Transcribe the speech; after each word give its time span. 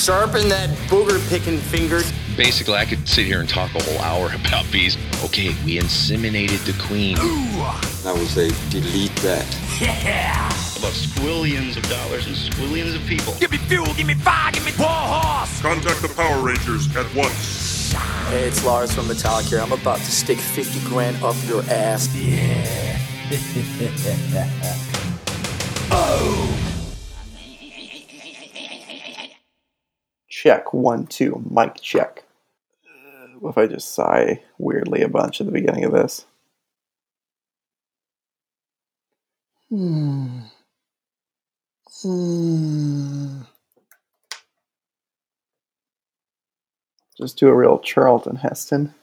Sharpen 0.00 0.48
that 0.48 0.70
booger 0.88 1.20
picking 1.28 1.58
finger. 1.58 2.00
Basically, 2.34 2.72
I 2.72 2.86
could 2.86 3.06
sit 3.06 3.26
here 3.26 3.40
and 3.40 3.46
talk 3.46 3.74
a 3.74 3.82
whole 3.82 3.98
hour 3.98 4.32
about 4.46 4.64
bees. 4.72 4.96
Okay, 5.24 5.48
we 5.62 5.78
inseminated 5.78 6.64
the 6.64 6.72
queen. 6.82 7.18
Ooh. 7.18 7.60
I 8.08 8.12
would 8.16 8.28
say 8.28 8.48
delete 8.70 9.14
that. 9.16 9.44
Yeah. 9.78 10.46
About 10.78 10.94
squillions 10.94 11.76
of 11.76 11.82
dollars 11.90 12.26
and 12.26 12.34
squillions 12.34 12.96
of 12.96 13.06
people. 13.06 13.34
Give 13.38 13.50
me 13.50 13.58
fuel, 13.58 13.92
give 13.92 14.06
me 14.06 14.14
fire, 14.14 14.50
give 14.52 14.64
me 14.64 14.72
war 14.78 14.88
horse. 14.88 15.60
Contact 15.60 16.00
the 16.00 16.08
Power 16.16 16.42
Rangers 16.42 16.88
at 16.96 17.14
once. 17.14 17.92
Hey, 18.30 18.48
it's 18.48 18.64
Lars 18.64 18.94
from 18.94 19.06
Metallic 19.06 19.44
here. 19.44 19.60
I'm 19.60 19.72
about 19.72 19.98
to 19.98 20.10
stick 20.10 20.38
50 20.38 20.80
grand 20.88 21.22
up 21.22 21.36
your 21.46 21.62
ass. 21.64 22.08
Yeah. 22.16 22.98
oh. 25.92 26.69
Check 30.42 30.72
one, 30.72 31.06
two, 31.06 31.44
mic 31.50 31.82
check. 31.82 32.24
What 33.40 33.50
if 33.50 33.58
I 33.58 33.66
just 33.66 33.94
sigh 33.94 34.42
weirdly 34.56 35.02
a 35.02 35.08
bunch 35.08 35.38
at 35.38 35.46
the 35.46 35.52
beginning 35.52 35.84
of 35.84 35.92
this? 35.92 36.24
Hmm. 39.68 40.38
Hmm. 42.02 43.42
Just 47.18 47.36
do 47.36 47.48
a 47.48 47.54
real 47.54 47.78
Charlton 47.78 48.36
Heston. 48.36 48.94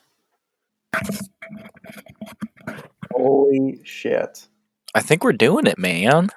Holy 3.12 3.80
shit. 3.84 4.48
I 4.95 5.02
think 5.02 5.23
we're 5.23 5.34
doing 5.34 5.67
it, 5.67 5.78
man. 5.78 6.30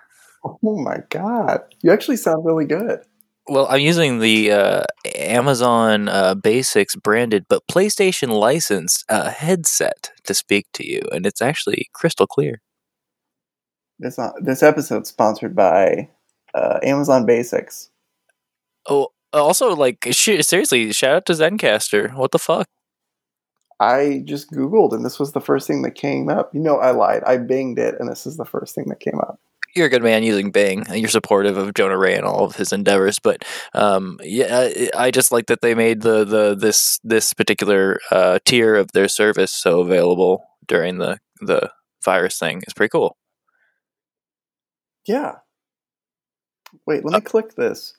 Oh 0.45 0.79
my 0.79 0.99
god. 1.09 1.63
You 1.80 1.91
actually 1.91 2.19
sound 2.19 2.45
really 2.45 2.67
good. 2.67 3.01
Well, 3.49 3.67
I'm 3.69 3.80
using 3.80 4.21
the 4.21 4.53
uh, 4.53 4.83
Amazon 5.17 6.09
uh, 6.09 6.35
Basics 6.35 6.95
branded 6.95 7.46
but 7.49 7.66
PlayStation 7.71 8.29
licensed 8.29 9.05
uh, 9.09 9.30
headset 9.30 10.10
to 10.24 10.35
speak 10.35 10.66
to 10.74 10.87
you, 10.87 11.02
and 11.10 11.27
it's 11.27 11.43
actually 11.43 11.88
crystal 11.93 12.27
clear. 12.27 12.61
This 13.99 14.18
uh, 14.18 14.33
this 14.41 14.63
episode's 14.63 15.09
sponsored 15.09 15.57
by 15.57 16.09
uh, 16.55 16.79
Amazon 16.83 17.27
Basics. 17.27 17.91
Oh, 18.88 19.09
also, 19.33 19.74
like, 19.74 20.07
sh- 20.11 20.43
seriously, 20.43 20.93
shout 20.93 21.16
out 21.16 21.27
to 21.27 21.33
Zencastr. 21.35 22.15
What 22.15 22.33
the 22.33 22.38
fuck? 22.38 22.66
I 23.80 24.23
just 24.27 24.51
Googled 24.52 24.93
and 24.93 25.05
this 25.05 25.18
was 25.18 25.33
the 25.33 25.41
first 25.41 25.66
thing 25.66 25.83
that 25.83 25.95
came 25.95 26.29
up. 26.29 26.55
You 26.55 26.61
know, 26.61 26.77
I 26.79 26.91
lied. 26.91 27.23
I 27.24 27.38
binged 27.38 27.79
it 27.79 27.96
and 27.99 28.11
this 28.11 28.27
is 28.27 28.37
the 28.37 28.45
first 28.45 28.74
thing 28.74 28.85
that 28.88 29.01
came 29.01 29.18
up. 29.18 29.41
You're 29.74 29.87
a 29.87 29.90
good 29.90 30.02
man 30.02 30.23
using 30.23 30.51
Bing. 30.51 30.85
You're 30.93 31.09
supportive 31.09 31.57
of 31.57 31.74
Jonah 31.74 31.99
Ray 31.99 32.16
and 32.16 32.24
all 32.24 32.45
of 32.45 32.57
his 32.57 32.73
endeavors, 32.73 33.18
but 33.18 33.45
um, 33.74 34.18
yeah, 34.23 34.68
I 34.96 35.10
just 35.10 35.30
like 35.30 35.46
that 35.46 35.60
they 35.60 35.74
made 35.74 36.02
the 36.02 36.24
the 36.24 36.54
this 36.54 36.99
this 37.04 37.32
particular 37.32 38.01
uh, 38.10 38.40
tier 38.45 38.74
of 38.74 38.93
their 38.93 39.09
service 39.09 39.52
so 39.52 39.80
available 39.80 40.45
during 40.66 40.99
the 40.99 41.18
the 41.40 41.71
virus 42.04 42.38
thing. 42.38 42.59
It's 42.62 42.73
pretty 42.73 42.90
cool. 42.90 43.16
Yeah. 45.07 45.37
Wait, 46.87 47.05
let 47.05 47.12
me 47.12 47.16
uh, 47.18 47.21
click 47.21 47.55
this. 47.55 47.95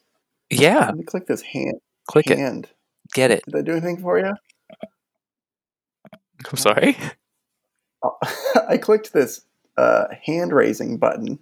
Yeah. 0.50 0.88
Let 0.88 0.98
me 0.98 1.04
click 1.04 1.28
this 1.28 1.42
hand. 1.42 1.80
Click 2.08 2.30
hand. 2.30 2.66
it. 2.66 2.76
Get 3.14 3.32
it. 3.32 3.44
Did 3.46 3.56
I 3.56 3.62
do 3.62 3.72
anything 3.72 3.98
for 3.98 4.20
you? 4.20 4.34
I'm 6.50 6.58
sorry. 6.58 6.98
Oh, 8.04 8.18
I 8.68 8.78
clicked 8.78 9.14
this 9.14 9.42
uh, 9.78 10.06
hand 10.24 10.54
raising 10.54 10.98
button. 10.98 11.40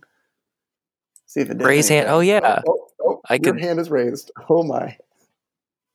See 1.30 1.42
if 1.42 1.52
it 1.52 1.62
raise 1.62 1.88
hand. 1.88 2.08
Oh 2.10 2.22
yeah. 2.22 2.40
Oh, 2.44 2.62
oh, 2.68 2.90
oh 3.06 3.22
I 3.30 3.38
your 3.42 3.56
hand 3.56 3.80
is 3.80 3.92
raised. 3.92 4.32
Oh 4.50 4.64
my. 4.64 4.98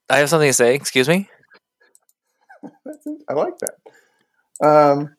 I 0.08 0.18
have 0.18 0.28
something 0.28 0.48
to 0.48 0.52
say. 0.52 0.76
Excuse 0.76 1.08
me. 1.08 1.28
I 3.28 3.32
like 3.32 3.54
that. 3.58 4.64
Um, 4.64 5.16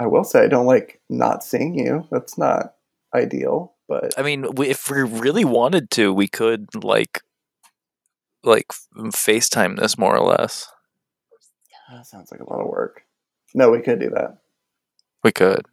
I 0.00 0.08
will 0.08 0.24
say 0.24 0.42
I 0.42 0.48
don't 0.48 0.66
like 0.66 1.00
not 1.08 1.44
seeing 1.44 1.78
you. 1.78 2.04
That's 2.10 2.36
not 2.36 2.74
ideal, 3.14 3.74
but 3.88 4.12
I 4.18 4.22
mean, 4.22 4.44
if 4.58 4.90
we 4.90 5.02
really 5.02 5.44
wanted 5.44 5.88
to, 5.92 6.12
we 6.12 6.26
could 6.26 6.66
like 6.74 7.22
like 8.42 8.72
FaceTime 8.96 9.78
this 9.78 9.96
more 9.96 10.16
or 10.16 10.26
less. 10.26 10.68
That 11.92 12.06
sounds 12.06 12.32
like 12.32 12.40
a 12.40 12.50
lot 12.50 12.60
of 12.60 12.66
work. 12.66 13.04
No, 13.54 13.70
we 13.70 13.82
could 13.82 14.00
do 14.00 14.10
that. 14.10 14.38
We 15.22 15.30
could. 15.30 15.64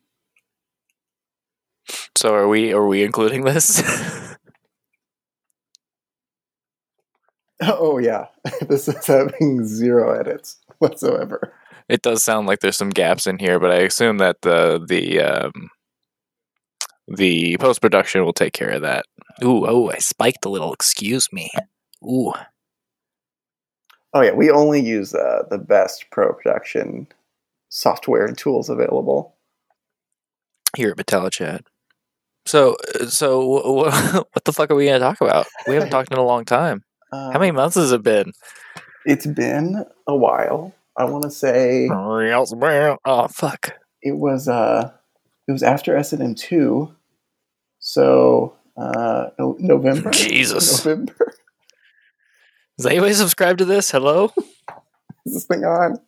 So 2.17 2.33
are 2.33 2.47
we 2.47 2.73
are 2.73 2.87
we 2.87 3.03
including 3.03 3.43
this? 3.43 3.81
oh 7.61 7.97
yeah. 7.97 8.27
This 8.67 8.87
is 8.87 9.05
having 9.05 9.65
zero 9.65 10.17
edits 10.17 10.59
whatsoever. 10.79 11.53
It 11.87 12.01
does 12.01 12.23
sound 12.23 12.47
like 12.47 12.59
there's 12.59 12.77
some 12.77 12.89
gaps 12.89 13.27
in 13.27 13.37
here, 13.37 13.59
but 13.59 13.71
I 13.71 13.79
assume 13.79 14.17
that 14.19 14.41
the 14.41 14.83
the 14.87 15.21
um 15.21 15.69
the 17.07 17.57
post 17.59 17.81
production 17.81 18.23
will 18.23 18.33
take 18.33 18.53
care 18.53 18.71
of 18.71 18.81
that. 18.81 19.05
Ooh, 19.43 19.67
oh, 19.67 19.91
I 19.91 19.97
spiked 19.97 20.45
a 20.45 20.49
little. 20.49 20.73
Excuse 20.73 21.31
me. 21.31 21.51
Ooh. 22.03 22.33
Oh 24.13 24.21
yeah, 24.21 24.31
we 24.31 24.49
only 24.49 24.79
use 24.79 25.13
uh, 25.13 25.43
the 25.49 25.57
best 25.57 26.05
pro 26.09 26.33
production 26.33 27.07
software 27.69 28.25
and 28.25 28.37
tools 28.37 28.69
available 28.69 29.35
here 30.75 30.91
at 30.91 30.97
Metallichat. 30.97 31.61
So, 32.45 32.75
uh, 32.99 33.07
so 33.07 33.47
what 34.33 34.43
the 34.45 34.53
fuck 34.53 34.69
are 34.71 34.75
we 34.75 34.85
gonna 34.85 34.99
talk 34.99 35.21
about? 35.21 35.47
We 35.67 35.73
haven't 35.73 35.89
talked 35.89 36.11
in 36.11 36.17
a 36.17 36.25
long 36.25 36.45
time. 36.45 36.83
Um, 37.11 37.31
How 37.31 37.39
many 37.39 37.49
um, 37.49 37.55
months 37.55 37.75
has 37.75 37.91
it 37.91 38.03
been? 38.03 38.33
It's 39.05 39.25
been 39.25 39.85
a 40.07 40.15
while. 40.15 40.73
I 40.97 41.05
want 41.05 41.23
to 41.23 41.31
say. 41.31 41.89
Oh 43.05 43.27
fuck! 43.27 43.73
It 44.01 44.17
was 44.17 44.47
uh, 44.47 44.91
it 45.47 45.51
was 45.51 45.63
after 45.63 45.95
S 45.95 46.13
and 46.13 46.21
M 46.21 46.35
two, 46.35 46.95
so 47.79 48.55
uh, 48.77 49.27
no, 49.37 49.57
November. 49.59 50.09
Jesus, 50.11 50.85
November. 50.85 51.33
Is 52.77 52.85
anybody 52.85 53.13
subscribed 53.13 53.59
to 53.59 53.65
this? 53.65 53.91
Hello? 53.91 54.31
Is 55.25 55.33
this 55.33 55.45
thing 55.45 55.63
on? 55.63 55.99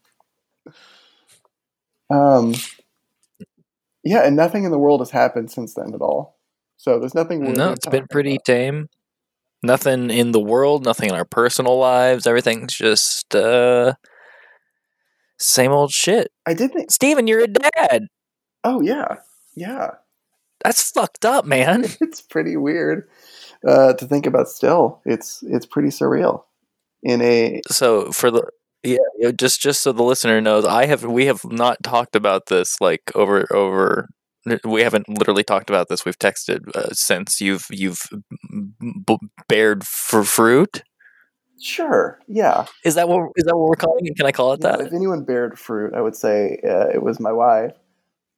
Um, 2.10 2.54
yeah, 4.08 4.26
and 4.26 4.36
nothing 4.36 4.64
in 4.64 4.72
the 4.72 4.80
world 4.80 5.02
has 5.02 5.12
happened 5.12 5.52
since 5.52 5.74
then 5.74 5.94
at 5.94 6.02
all. 6.02 6.38
So 6.78 7.00
there's 7.00 7.16
nothing. 7.16 7.54
No, 7.54 7.72
it's 7.72 7.88
been 7.88 8.08
pretty 8.10 8.36
about. 8.36 8.46
tame. 8.46 8.90
Nothing 9.64 10.12
in 10.12 10.32
the 10.32 10.40
world, 10.40 10.86
nothing 10.86 11.10
in 11.10 11.16
our 11.16 11.26
personal 11.26 11.78
lives. 11.78 12.28
Everything's 12.28 12.76
just 12.76 13.36
uh, 13.36 13.96
same 15.40 15.72
old 15.72 15.92
shit. 15.92 16.32
I 16.46 16.54
did 16.54 16.74
think, 16.74 16.92
Steven, 16.92 17.28
you're 17.28 17.44
a 17.44 17.48
dad. 17.48 18.08
Oh 18.64 18.82
yeah, 18.82 19.16
yeah. 19.56 19.92
That's 20.64 20.92
fucked 20.92 21.26
up, 21.26 21.46
man. 21.46 21.86
it's 22.02 22.22
pretty 22.22 22.56
weird 22.56 23.10
uh, 23.68 23.94
to 23.94 24.06
think 24.06 24.26
about. 24.26 24.48
Still, 24.48 25.02
it's 25.06 25.44
it's 25.44 25.66
pretty 25.66 25.90
surreal 25.90 26.44
in 27.04 27.22
a 27.22 27.62
so 27.70 28.12
for 28.12 28.32
the 28.32 28.48
yeah 28.88 29.32
just 29.32 29.62
just 29.62 29.82
so 29.82 29.92
the 29.92 30.04
listener 30.04 30.40
knows 30.40 30.66
i 30.66 30.86
have 30.86 31.04
we 31.04 31.26
have 31.26 31.44
not 31.46 31.82
talked 31.84 32.16
about 32.16 32.46
this 32.48 32.80
like 32.80 33.02
over 33.16 33.46
over 33.54 34.08
we 34.64 34.82
haven't 34.82 35.10
literally 35.10 35.44
talked 35.44 35.70
about 35.70 35.90
this 35.90 36.06
we've 36.06 36.20
texted 36.20 36.60
uh, 36.76 36.94
since 36.94 37.42
you've 37.42 37.66
you've 37.70 38.08
b- 39.06 39.18
bared 39.48 39.86
for 39.86 40.24
fruit? 40.24 40.84
Sure 41.60 42.20
yeah. 42.28 42.66
Is 42.86 42.96
that 42.96 43.10
what 43.10 43.32
is 43.36 43.46
that 43.46 43.58
what 43.58 43.68
we're 43.70 43.76
calling 43.76 44.06
it? 44.06 44.16
Can 44.16 44.26
i 44.26 44.32
call 44.32 44.54
it 44.54 44.62
that? 44.62 44.80
if 44.80 44.94
anyone 44.94 45.24
bared 45.24 45.58
fruit 45.58 45.94
i 45.94 46.02
would 46.02 46.16
say 46.16 46.60
uh, 46.64 46.88
it 46.94 47.02
was 47.02 47.20
my 47.20 47.32
wife 47.32 47.74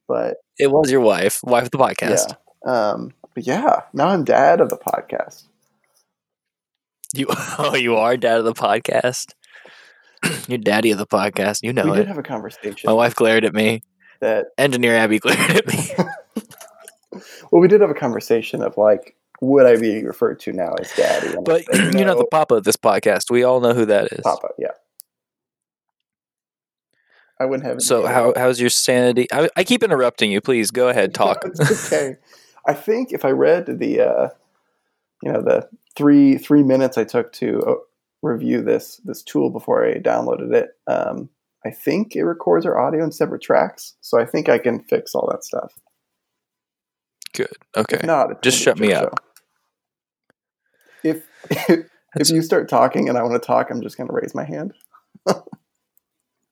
but 0.07 0.37
it 0.57 0.71
was 0.71 0.89
your 0.89 1.01
wife 1.01 1.39
wife 1.43 1.65
of 1.65 1.71
the 1.71 1.77
podcast. 1.77 2.33
Yeah. 2.65 2.91
um 2.91 3.11
but 3.35 3.45
yeah 3.45 3.81
now 3.93 4.07
i'm 4.07 4.23
dad 4.23 4.61
of 4.61 4.69
the 4.69 4.77
podcast. 4.77 5.43
You 7.13 7.25
oh, 7.57 7.75
you 7.75 7.95
are 7.95 8.17
dad 8.17 8.39
of 8.39 8.45
the 8.45 8.53
podcast. 8.53 9.33
You're 10.47 10.57
daddy 10.57 10.91
of 10.91 10.97
the 10.97 11.07
podcast. 11.07 11.63
You 11.63 11.73
know 11.73 11.85
we 11.85 11.91
it. 11.91 11.95
did 11.95 12.07
have 12.07 12.17
a 12.17 12.23
conversation. 12.23 12.87
My 12.87 12.93
wife 12.93 13.15
glared 13.15 13.45
at 13.45 13.53
me. 13.53 13.81
That 14.19 14.47
engineer 14.57 14.95
Abby 14.95 15.19
glared 15.19 15.39
at 15.51 15.67
me. 15.67 15.89
well, 17.51 17.61
we 17.61 17.67
did 17.67 17.81
have 17.81 17.89
a 17.89 17.95
conversation 17.95 18.61
of 18.61 18.77
like, 18.77 19.15
would 19.41 19.65
I 19.65 19.77
be 19.77 20.03
referred 20.03 20.39
to 20.41 20.51
now 20.51 20.73
as 20.79 20.91
daddy? 20.93 21.35
but 21.43 21.63
said, 21.73 21.93
you're 21.95 22.05
not 22.05 22.17
the 22.17 22.25
papa 22.25 22.55
of 22.55 22.63
this 22.63 22.75
podcast. 22.75 23.31
We 23.31 23.43
all 23.43 23.61
know 23.61 23.73
who 23.73 23.85
that 23.85 24.11
is. 24.11 24.21
Papa, 24.21 24.49
yeah. 24.57 24.71
I 27.39 27.45
wouldn't 27.45 27.67
have. 27.67 27.81
So 27.81 28.05
how 28.05 28.33
how's 28.35 28.59
your 28.59 28.69
sanity? 28.69 29.27
I, 29.31 29.49
I, 29.55 29.63
keep 29.63 29.81
interrupting 29.81 30.29
you. 30.31 30.41
Please 30.41 30.71
go 30.71 30.89
ahead, 30.89 31.13
talk. 31.15 31.45
okay. 31.85 32.17
I 32.67 32.73
think 32.73 33.13
if 33.13 33.23
I 33.23 33.29
read 33.29 33.79
the, 33.79 34.01
uh, 34.01 34.29
you 35.23 35.31
know, 35.31 35.41
the 35.41 35.69
three 35.95 36.37
three 36.37 36.63
minutes 36.63 36.97
I 36.97 37.05
took 37.05 37.31
to 37.33 37.61
uh, 37.61 37.75
review 38.21 38.61
this 38.61 38.99
this 39.05 39.23
tool 39.23 39.49
before 39.49 39.85
I 39.85 39.95
downloaded 39.95 40.53
it. 40.53 40.69
Um, 40.87 41.29
I 41.65 41.71
think 41.71 42.15
it 42.15 42.23
records 42.23 42.65
our 42.65 42.79
audio 42.79 43.03
in 43.03 43.11
separate 43.11 43.41
tracks, 43.41 43.95
so 44.01 44.19
I 44.19 44.25
think 44.25 44.49
I 44.49 44.57
can 44.57 44.79
fix 44.83 45.13
all 45.13 45.27
that 45.31 45.43
stuff. 45.43 45.73
Good. 47.33 47.53
Okay. 47.75 47.97
If 47.97 48.03
not 48.03 48.41
just 48.41 48.59
shut 48.59 48.79
me 48.79 48.93
up. 48.93 49.23
If 51.03 51.25
if 51.49 52.29
you 52.29 52.41
start 52.41 52.69
talking 52.69 53.07
and 53.07 53.17
I 53.17 53.23
want 53.23 53.41
to 53.41 53.45
talk, 53.45 53.69
I'm 53.69 53.81
just 53.81 53.97
going 53.97 54.07
to 54.07 54.13
raise 54.13 54.35
my 54.35 54.45
hand. 54.45 54.73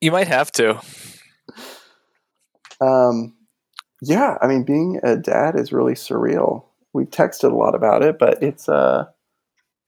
You 0.00 0.12
might 0.12 0.28
have 0.28 0.52
to. 0.52 0.80
Um, 2.80 3.34
yeah, 4.00 4.38
I 4.40 4.46
mean, 4.46 4.62
being 4.64 5.00
a 5.02 5.16
dad 5.16 5.58
is 5.58 5.72
really 5.72 5.94
surreal. 5.94 6.66
We've 6.92 7.10
texted 7.10 7.50
a 7.50 7.56
lot 7.56 7.74
about 7.74 8.02
it, 8.02 8.18
but 8.18 8.42
it's 8.42 8.68
uh, 8.68 9.06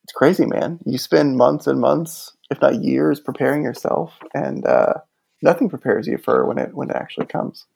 it's 0.04 0.12
crazy, 0.12 0.46
man. 0.46 0.80
You 0.84 0.98
spend 0.98 1.36
months 1.36 1.66
and 1.66 1.80
months, 1.80 2.36
if 2.50 2.60
not 2.60 2.82
years, 2.82 3.20
preparing 3.20 3.62
yourself, 3.62 4.14
and 4.34 4.66
uh, 4.66 4.94
nothing 5.42 5.68
prepares 5.68 6.06
you 6.06 6.18
for 6.18 6.46
when 6.46 6.58
it 6.58 6.74
when 6.74 6.90
it 6.90 6.96
actually 6.96 7.26
comes. 7.26 7.66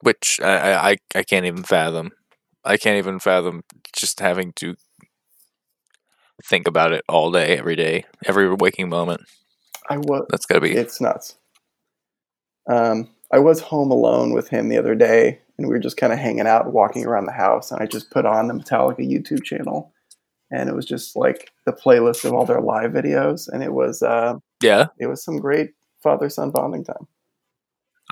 which 0.00 0.40
I, 0.42 0.56
I 0.56 0.90
I- 0.90 0.96
I 1.16 1.22
can't 1.22 1.46
even 1.46 1.64
fathom. 1.64 2.12
I 2.64 2.76
can't 2.76 2.98
even 2.98 3.18
fathom 3.20 3.62
just 3.96 4.20
having 4.20 4.52
to 4.54 4.74
think 6.44 6.66
about 6.68 6.92
it 6.92 7.04
all 7.08 7.30
day, 7.30 7.56
every 7.58 7.76
day, 7.76 8.04
every 8.26 8.52
waking 8.54 8.88
moment. 8.90 9.22
I 9.88 9.98
was 9.98 10.26
That's 10.30 10.46
gotta 10.46 10.60
be. 10.60 10.78
it's 10.78 11.00
nuts. 11.00 11.36
Um, 12.68 13.08
I 13.32 13.38
was 13.38 13.60
home 13.60 13.90
alone 13.90 14.32
with 14.32 14.48
him 14.48 14.68
the 14.68 14.78
other 14.78 14.94
day, 14.94 15.40
and 15.58 15.68
we 15.68 15.74
were 15.74 15.80
just 15.80 15.96
kind 15.96 16.12
of 16.12 16.18
hanging 16.18 16.46
out, 16.46 16.72
walking 16.72 17.06
around 17.06 17.26
the 17.26 17.32
house, 17.32 17.70
and 17.72 17.82
I 17.82 17.86
just 17.86 18.10
put 18.10 18.26
on 18.26 18.48
the 18.48 18.54
Metallica 18.54 19.00
YouTube 19.00 19.44
channel, 19.44 19.92
and 20.54 20.68
it 20.68 20.74
was 20.74 20.86
just 20.86 21.16
like 21.16 21.50
the 21.66 21.72
playlist 21.72 22.24
of 22.24 22.32
all 22.32 22.46
their 22.46 22.60
live 22.60 22.92
videos, 22.92 23.48
and 23.48 23.62
it 23.62 23.72
was 23.72 24.02
uh, 24.02 24.34
yeah, 24.62 24.86
it 24.98 25.06
was 25.06 25.22
some 25.22 25.38
great 25.38 25.70
father 26.02 26.28
son 26.28 26.50
bonding 26.50 26.84
time. 26.84 27.08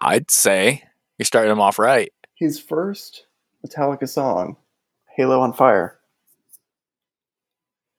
I'd 0.01 0.31
say 0.31 0.83
you're 1.19 1.27
starting 1.27 1.51
them 1.51 1.61
off 1.61 1.79
right. 1.79 2.13
His 2.35 2.59
first 2.59 3.27
Metallica 3.65 4.09
song, 4.09 4.57
"Halo 5.17 5.41
on 5.41 5.53
Fire," 5.53 5.99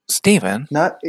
Steven, 0.10 0.68
not 0.69 1.00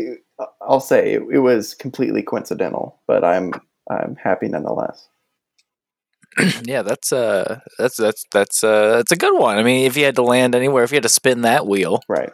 I'll 0.61 0.81
say 0.81 1.15
it, 1.15 1.23
it 1.33 1.39
was 1.41 1.75
completely 1.75 2.23
coincidental, 2.23 3.01
but 3.07 3.25
I'm 3.25 3.53
I'm 3.91 4.17
happy 4.17 4.49
nonetheless. 4.49 5.09
yeah, 6.65 6.83
that's 6.83 7.13
uh, 7.13 7.61
that's 7.79 7.97
that's 7.97 8.25
that's 8.33 8.65
uh, 8.65 8.97
that's 8.97 9.13
a 9.13 9.17
good 9.17 9.39
one. 9.39 9.59
I 9.59 9.63
mean, 9.63 9.87
if 9.87 9.97
you 9.97 10.05
had 10.05 10.17
to 10.17 10.23
land 10.23 10.55
anywhere, 10.55 10.85
if 10.85 10.91
you 10.91 10.97
had 10.97 11.05
to 11.05 11.09
spin 11.09 11.43
that 11.43 11.67
wheel, 11.67 12.01
Right. 12.09 12.33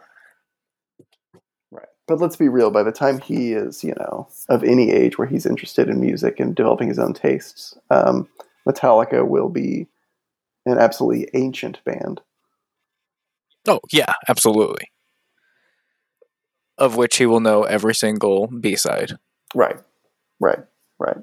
But 2.10 2.18
let's 2.18 2.34
be 2.34 2.48
real, 2.48 2.72
by 2.72 2.82
the 2.82 2.90
time 2.90 3.20
he 3.20 3.52
is, 3.52 3.84
you 3.84 3.94
know, 3.96 4.26
of 4.48 4.64
any 4.64 4.90
age 4.90 5.16
where 5.16 5.28
he's 5.28 5.46
interested 5.46 5.88
in 5.88 6.00
music 6.00 6.40
and 6.40 6.56
developing 6.56 6.88
his 6.88 6.98
own 6.98 7.14
tastes, 7.14 7.78
um, 7.88 8.28
Metallica 8.68 9.24
will 9.24 9.48
be 9.48 9.86
an 10.66 10.76
absolutely 10.76 11.28
ancient 11.34 11.78
band. 11.84 12.20
oh 13.68 13.78
yeah, 13.92 14.12
absolutely. 14.28 14.90
Of 16.76 16.96
which 16.96 17.18
he 17.18 17.26
will 17.26 17.38
know 17.38 17.62
every 17.62 17.94
single 17.94 18.48
B 18.48 18.74
side. 18.74 19.12
Right. 19.54 19.78
Right. 20.40 20.64
Right. 20.98 21.18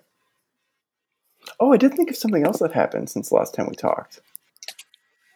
Oh, 1.59 1.73
I 1.73 1.77
did 1.77 1.95
think 1.95 2.09
of 2.09 2.15
something 2.15 2.45
else 2.45 2.59
that 2.59 2.71
happened 2.71 3.09
since 3.09 3.27
the 3.27 3.35
last 3.35 3.53
time 3.53 3.67
we 3.67 3.75
talked. 3.75 4.21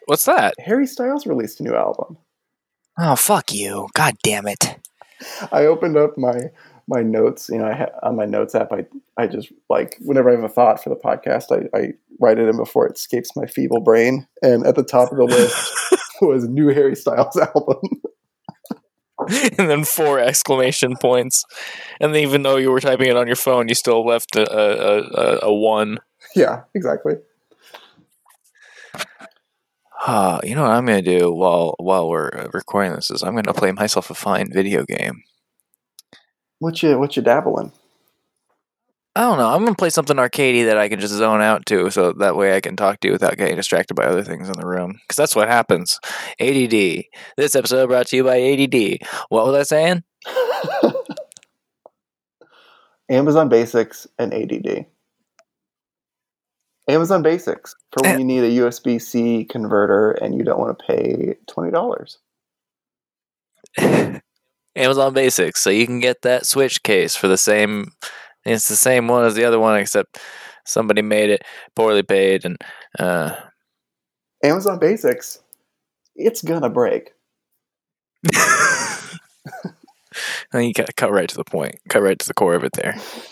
What's 0.06 0.24
that? 0.24 0.54
Harry 0.60 0.86
Styles 0.86 1.26
released 1.26 1.60
a 1.60 1.62
new 1.62 1.74
album. 1.74 2.16
Oh 2.98 3.16
fuck 3.16 3.52
you! 3.52 3.88
God 3.92 4.14
damn 4.22 4.48
it! 4.48 4.78
I 5.52 5.66
opened 5.66 5.96
up 5.96 6.16
my 6.16 6.50
my 6.88 7.02
notes. 7.02 7.48
You 7.48 7.58
know, 7.58 7.66
I 7.66 7.74
ha- 7.74 7.98
on 8.02 8.16
my 8.16 8.24
notes 8.24 8.54
app, 8.54 8.72
I 8.72 8.86
I 9.16 9.26
just 9.26 9.52
like 9.68 9.96
whenever 10.00 10.30
I 10.30 10.34
have 10.34 10.44
a 10.44 10.48
thought 10.48 10.82
for 10.82 10.90
the 10.90 10.96
podcast, 10.96 11.44
I, 11.50 11.76
I 11.76 11.92
write 12.20 12.38
it 12.38 12.48
in 12.48 12.56
before 12.56 12.86
it 12.86 12.96
escapes 12.96 13.30
my 13.36 13.46
feeble 13.46 13.80
brain. 13.80 14.26
And 14.42 14.66
at 14.66 14.76
the 14.76 14.84
top 14.84 15.12
of 15.12 15.18
the 15.18 15.24
list 15.24 15.72
was 16.22 16.48
new 16.48 16.68
Harry 16.68 16.96
Styles 16.96 17.36
album. 17.36 17.80
and 19.58 19.70
then 19.70 19.84
four 19.84 20.18
exclamation 20.18 20.96
points. 21.00 21.44
And 22.00 22.14
then 22.14 22.22
even 22.22 22.42
though 22.42 22.56
you 22.56 22.70
were 22.70 22.80
typing 22.80 23.08
it 23.08 23.16
on 23.16 23.26
your 23.26 23.36
phone, 23.36 23.68
you 23.68 23.74
still 23.74 24.04
left 24.04 24.36
a 24.36 24.50
a, 24.52 24.98
a, 24.98 25.38
a 25.42 25.54
one. 25.54 25.98
yeah, 26.34 26.62
exactly. 26.74 27.14
Uh, 30.04 30.40
you 30.42 30.56
know 30.56 30.62
what 30.62 30.72
I'm 30.72 30.84
gonna 30.84 31.00
do 31.00 31.32
while 31.32 31.76
while 31.78 32.08
we're 32.08 32.30
uh, 32.34 32.48
recording 32.52 32.92
this 32.92 33.10
is 33.10 33.22
I'm 33.22 33.36
gonna 33.36 33.54
play 33.54 33.70
myself 33.70 34.10
a 34.10 34.14
fine 34.14 34.52
video 34.52 34.84
game. 34.84 35.22
What 36.58 36.82
you 36.82 36.98
what 36.98 37.16
you 37.16 37.22
dabbling? 37.22 37.72
I 39.14 39.20
don't 39.20 39.38
know. 39.38 39.48
I'm 39.48 39.62
gonna 39.62 39.76
play 39.76 39.90
something 39.90 40.16
arcadey 40.16 40.64
that 40.64 40.76
I 40.76 40.88
can 40.88 40.98
just 40.98 41.14
zone 41.14 41.40
out 41.40 41.66
to, 41.66 41.88
so 41.90 42.12
that 42.14 42.34
way 42.34 42.56
I 42.56 42.60
can 42.60 42.74
talk 42.74 42.98
to 43.00 43.08
you 43.08 43.12
without 43.12 43.36
getting 43.36 43.54
distracted 43.54 43.94
by 43.94 44.04
other 44.04 44.24
things 44.24 44.48
in 44.48 44.58
the 44.58 44.66
room. 44.66 44.98
Because 45.02 45.16
that's 45.16 45.36
what 45.36 45.48
happens. 45.48 46.00
ADD. 46.40 47.04
This 47.36 47.54
episode 47.54 47.86
brought 47.88 48.08
to 48.08 48.16
you 48.16 48.24
by 48.24 48.40
ADD. 48.40 49.06
What 49.28 49.46
was 49.46 49.54
I 49.54 49.62
saying? 49.62 50.02
Amazon 53.08 53.48
Basics 53.48 54.08
and 54.18 54.34
ADD. 54.34 54.86
Amazon 56.88 57.22
Basics 57.22 57.74
for 57.92 58.02
when 58.02 58.18
you 58.18 58.24
need 58.24 58.44
a 58.44 58.62
USB 58.62 59.00
C 59.00 59.44
converter 59.44 60.12
and 60.12 60.36
you 60.36 60.44
don't 60.44 60.58
want 60.58 60.78
to 60.78 60.84
pay 60.84 61.36
twenty 61.46 61.70
dollars. 61.70 62.18
Amazon 64.74 65.12
Basics, 65.12 65.60
so 65.60 65.70
you 65.70 65.86
can 65.86 66.00
get 66.00 66.22
that 66.22 66.46
Switch 66.46 66.82
case 66.82 67.14
for 67.14 67.28
the 67.28 67.36
same. 67.36 67.92
It's 68.44 68.68
the 68.68 68.76
same 68.76 69.06
one 69.06 69.24
as 69.24 69.34
the 69.34 69.44
other 69.44 69.60
one, 69.60 69.78
except 69.78 70.18
somebody 70.64 71.02
made 71.02 71.30
it 71.30 71.42
poorly 71.76 72.02
paid, 72.02 72.44
and 72.44 72.56
uh, 72.98 73.36
Amazon 74.42 74.78
Basics, 74.78 75.40
it's 76.16 76.42
gonna 76.42 76.70
break. 76.70 77.12
and 80.52 80.64
you 80.64 80.72
got 80.72 80.94
cut 80.96 81.12
right 81.12 81.28
to 81.28 81.36
the 81.36 81.44
point, 81.44 81.78
cut 81.88 82.02
right 82.02 82.18
to 82.18 82.26
the 82.26 82.34
core 82.34 82.54
of 82.54 82.64
it. 82.64 82.72
There, 82.72 82.96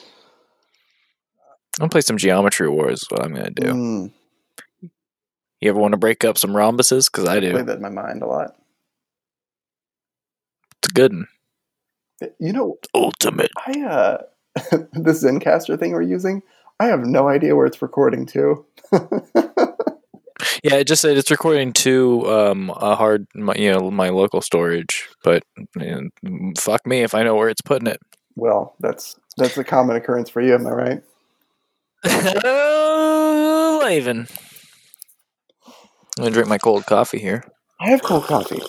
I'm 1.80 1.84
gonna 1.84 1.90
play 1.92 2.00
some 2.02 2.18
Geometry 2.18 2.68
Wars. 2.68 3.00
Is 3.02 3.06
what 3.10 3.24
I'm 3.24 3.32
gonna 3.34 3.50
do. 3.50 3.62
Mm, 3.72 4.12
You 5.60 5.70
ever 5.70 5.78
want 5.78 5.92
to 5.92 5.98
break 5.98 6.24
up 6.26 6.36
some 6.36 6.50
rhombuses? 6.50 7.10
Because 7.10 7.26
I 7.26 7.36
I 7.36 7.40
do. 7.40 7.52
play 7.52 7.62
that 7.62 7.76
in 7.76 7.82
my 7.82 7.88
mind 7.88 8.22
a 8.22 8.26
lot. 8.26 8.54
It's 10.82 10.90
a 10.90 10.92
good 10.92 11.12
one. 11.14 11.26
You 12.38 12.52
know, 12.52 12.76
Ultimate. 12.94 13.50
I 13.66 13.80
uh, 13.80 14.18
the 14.54 15.12
Zencastr 15.12 15.78
thing 15.78 15.92
we're 15.92 16.02
using. 16.02 16.42
I 16.78 16.86
have 16.86 17.00
no 17.06 17.28
idea 17.28 17.56
where 17.56 17.64
it's 17.66 17.80
recording 17.80 18.26
to. 18.26 18.66
Yeah, 20.64 20.76
it 20.76 20.86
just 20.86 21.02
said 21.02 21.16
it's 21.18 21.30
recording 21.30 21.72
to 21.74 22.26
um 22.30 22.70
a 22.70 22.94
hard, 22.96 23.26
my, 23.34 23.54
you 23.56 23.70
know, 23.72 23.90
my 23.90 24.08
local 24.08 24.40
storage. 24.40 25.06
But 25.22 25.42
man, 25.76 26.10
fuck 26.58 26.86
me 26.86 27.02
if 27.02 27.14
I 27.14 27.22
know 27.22 27.34
where 27.34 27.50
it's 27.50 27.60
putting 27.60 27.86
it. 27.86 27.98
well, 28.36 28.74
that's 28.80 29.18
that's 29.36 29.56
a 29.58 29.64
common 29.64 29.96
occurrence 29.96 30.30
for 30.30 30.40
you, 30.40 30.54
am 30.54 30.66
I 30.66 30.70
right? 30.70 31.02
Uh, 32.04 32.40
oh, 32.44 33.80
Laven. 33.84 34.30
I'm 35.66 36.24
gonna 36.24 36.30
drink 36.30 36.48
my 36.48 36.58
cold 36.58 36.86
coffee 36.86 37.18
here. 37.18 37.44
I 37.80 37.90
have 37.90 38.02
cold 38.02 38.24
coffee. 38.24 38.60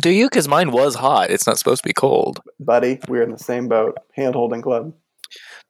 Do 0.00 0.10
you? 0.10 0.26
Because 0.26 0.48
mine 0.48 0.70
was 0.70 0.94
hot. 0.94 1.30
It's 1.30 1.46
not 1.46 1.58
supposed 1.58 1.82
to 1.82 1.88
be 1.88 1.92
cold. 1.92 2.40
Buddy, 2.58 2.98
we're 3.08 3.22
in 3.22 3.30
the 3.30 3.38
same 3.38 3.68
boat. 3.68 3.98
Hand 4.14 4.34
holding 4.34 4.62
club. 4.62 4.94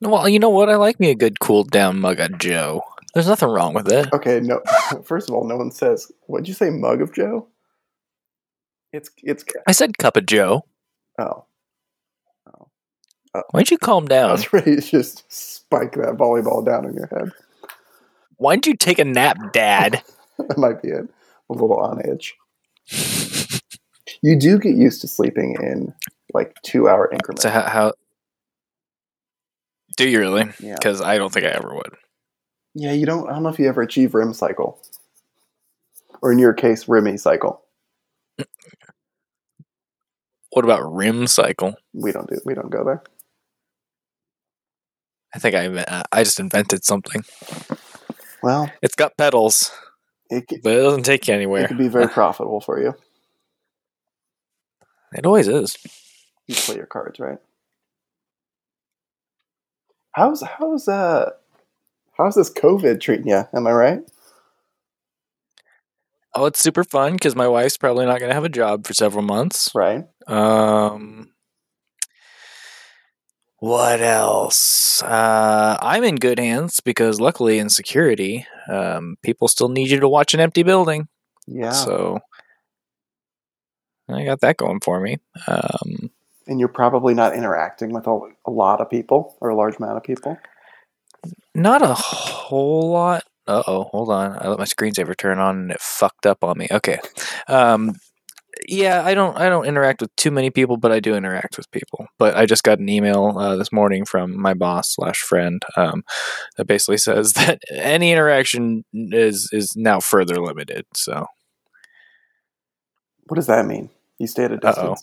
Well, 0.01 0.29
you 0.29 0.39
know 0.39 0.51
what? 0.51 0.69
I 0.69 0.77
like 0.77 0.99
me 1.01 1.11
a 1.11 1.15
good 1.15 1.41
cooled 1.41 1.71
down 1.71 2.01
mug 2.01 2.21
of 2.21 2.39
Joe. 2.39 2.83
There's 3.15 3.29
nothing 3.29 3.51
wrong 3.51 3.75
with 3.75 3.91
it. 3.91 4.13
Okay, 4.13 4.41
no. 4.41 4.63
First 5.05 5.29
of 5.29 5.35
all, 5.35 5.45
no 5.45 5.57
one 5.57 5.71
says. 5.71 6.11
What'd 6.27 6.49
you 6.49 6.55
say, 6.55 6.71
mug 6.71 7.03
of 7.03 7.13
Joe? 7.13 7.49
It's 8.93 9.11
it's. 9.23 9.45
I 9.67 9.73
said 9.73 9.99
cup 9.99 10.17
of 10.17 10.27
Joe. 10.27 10.65
Oh, 11.19 11.45
Why 13.33 13.43
don't 13.55 13.71
you 13.71 13.79
calm 13.79 14.05
I 14.05 14.09
down? 14.09 14.31
was 14.33 14.53
ready 14.53 14.77
to 14.77 14.81
just 14.83 15.25
spike 15.33 15.93
that 15.95 16.17
volleyball 16.17 16.65
down 16.65 16.85
in 16.85 16.95
your 16.95 17.07
head. 17.07 17.31
Why 18.37 18.55
don't 18.55 18.67
you 18.67 18.77
take 18.77 18.99
a 18.99 19.05
nap, 19.05 19.53
Dad? 19.53 20.03
That 20.39 20.59
might 20.59 20.83
be 20.83 20.89
it. 20.89 21.05
A 21.51 21.53
little 21.53 21.77
on 21.79 22.01
edge. 22.05 22.35
You 24.23 24.35
do 24.37 24.59
get 24.59 24.75
used 24.75 25.03
to 25.03 25.07
sleeping 25.09 25.57
in 25.61 25.95
like 26.33 26.57
two 26.63 26.89
hour 26.89 27.09
increments. 27.13 27.43
so 27.43 27.51
how, 27.51 27.63
how? 27.63 27.93
Do 29.97 30.09
you 30.09 30.19
really? 30.19 30.49
Yeah. 30.59 30.75
Because 30.75 31.01
I 31.01 31.19
don't 31.19 31.33
think 31.33 31.45
I 31.47 31.51
ever 31.51 31.75
would. 31.75 31.95
Yeah, 32.75 32.93
you 32.93 33.05
don't. 33.07 33.29
I 33.29 33.35
don't 33.35 33.43
know 33.45 33.51
if 33.51 33.59
you 33.59 33.69
ever 33.69 33.83
achieve 33.83 34.15
REM 34.15 34.33
cycle, 34.33 34.81
or 36.23 36.33
in 36.33 36.39
your 36.39 36.55
case, 36.55 36.87
rimmy 36.87 37.21
cycle. 37.21 37.63
What 40.51 40.65
about 40.65 40.81
rim 40.93 41.27
cycle? 41.27 41.75
We 41.93 42.11
don't 42.11 42.29
do. 42.29 42.41
We 42.45 42.55
don't 42.55 42.71
go 42.71 42.85
there. 42.85 43.03
I 45.35 45.39
think 45.39 45.55
I 45.55 45.67
inven- 45.67 46.05
I 46.13 46.25
just 46.25 46.39
invented 46.41 46.85
something. 46.85 47.25
Well, 48.43 48.71
It's 48.83 48.95
got 48.95 49.17
pedals, 49.17 49.71
it, 50.29 50.45
but 50.63 50.73
it 50.73 50.83
doesn't 50.83 51.05
take 51.05 51.29
you 51.29 51.35
anywhere. 51.35 51.65
it 51.65 51.69
could 51.69 51.79
be 51.79 51.89
very 51.89 52.09
profitable 52.21 52.61
for 52.61 52.81
you. 52.81 52.95
It 55.15 55.27
always 55.27 55.49
is. 55.49 55.77
You 56.47 56.55
play 56.55 56.77
your 56.77 56.87
cards 56.87 57.21
right. 57.21 57.39
How's 60.13 60.43
how's 60.43 60.89
uh 60.89 61.31
how's 62.19 62.35
this 62.35 62.53
COVID 62.53 63.01
treating 63.01 63.29
you? 63.29 63.45
Am 63.55 63.67
I 63.67 63.73
right? 63.73 64.01
Oh, 66.35 66.47
it's 66.47 66.61
super 66.61 66.83
fun 66.85 67.13
because 67.15 67.37
my 67.37 67.47
wife's 67.47 67.77
probably 67.77 68.07
not 68.07 68.19
going 68.19 68.31
to 68.31 68.35
have 68.35 68.45
a 68.45 68.49
job 68.49 68.87
for 68.87 68.95
several 68.95 69.23
months. 69.23 69.71
Right. 69.75 70.05
Um, 70.27 71.31
what 73.63 74.01
else? 74.01 75.01
Uh, 75.05 75.79
I'm 75.81 76.03
in 76.03 76.17
good 76.17 76.41
hands 76.41 76.81
because 76.81 77.21
luckily 77.21 77.61
in 77.61 77.71
security, 77.71 78.45
um, 78.69 79.15
people 79.23 79.47
still 79.47 79.69
need 79.69 79.89
you 79.89 80.01
to 80.01 80.09
watch 80.09 80.35
an 80.35 80.41
empty 80.41 80.65
building. 80.65 81.07
Yeah. 81.47 81.71
So 81.71 82.19
I 84.09 84.25
got 84.25 84.41
that 84.41 84.57
going 84.57 84.81
for 84.81 84.99
me. 84.99 85.19
Um, 85.47 86.11
and 86.49 86.59
you're 86.59 86.69
probably 86.69 87.15
not 87.15 87.37
interacting 87.37 87.93
with 87.93 88.09
a, 88.09 88.19
a 88.49 88.51
lot 88.51 88.81
of 88.81 88.91
people 88.91 89.37
or 89.41 89.51
a 89.51 89.55
large 89.55 89.77
amount 89.77 89.97
of 89.97 90.03
people. 90.03 90.37
not 91.55 91.83
a 91.83 91.95
whole 91.95 92.91
lot. 92.91 93.23
Uh 93.47 93.63
oh, 93.69 93.85
hold 93.93 94.11
on. 94.11 94.39
I 94.41 94.49
let 94.49 94.59
my 94.59 94.65
screensaver 94.65 95.17
turn 95.17 95.39
on 95.39 95.59
and 95.59 95.71
it 95.71 95.81
fucked 95.81 96.27
up 96.27 96.43
on 96.43 96.59
me. 96.59 96.67
Okay. 96.69 96.99
Um, 97.47 97.95
yeah, 98.69 99.03
I 99.05 99.15
don't 99.15 99.37
I 99.37 99.49
don't 99.49 99.67
interact 99.67 100.01
with 100.01 100.15
too 100.17 100.31
many 100.31 100.51
people, 100.51 100.77
but 100.77 100.93
I 100.93 101.01
do 101.01 101.15
interact 101.15 101.57
with 101.57 101.71
people. 101.71 102.07
But 102.19 102.37
I 102.37 102.47
just 102.47 102.63
got 102.63 102.79
an 102.79 102.89
email 102.89 103.39
uh, 103.39 103.57
this 103.57 103.73
morning 103.73 104.05
from 104.05 104.41
my 104.41 104.55
boss 104.55 104.95
slash 104.95 105.19
friend 105.19 105.63
um, 105.77 106.03
that 106.57 106.67
basically 106.67 106.99
says 106.99 107.33
that 107.35 107.61
any 107.71 108.13
interaction 108.13 108.85
is 108.93 109.49
is 109.53 109.75
now 109.77 110.01
further 110.01 110.37
limited. 110.37 110.85
So 110.95 111.27
What 113.27 113.37
does 113.37 113.47
that 113.47 113.67
mean? 113.67 113.91
You 114.19 114.27
stay 114.27 114.45
at 114.45 114.53
a 114.53 114.67
Uh-oh. 114.67 114.97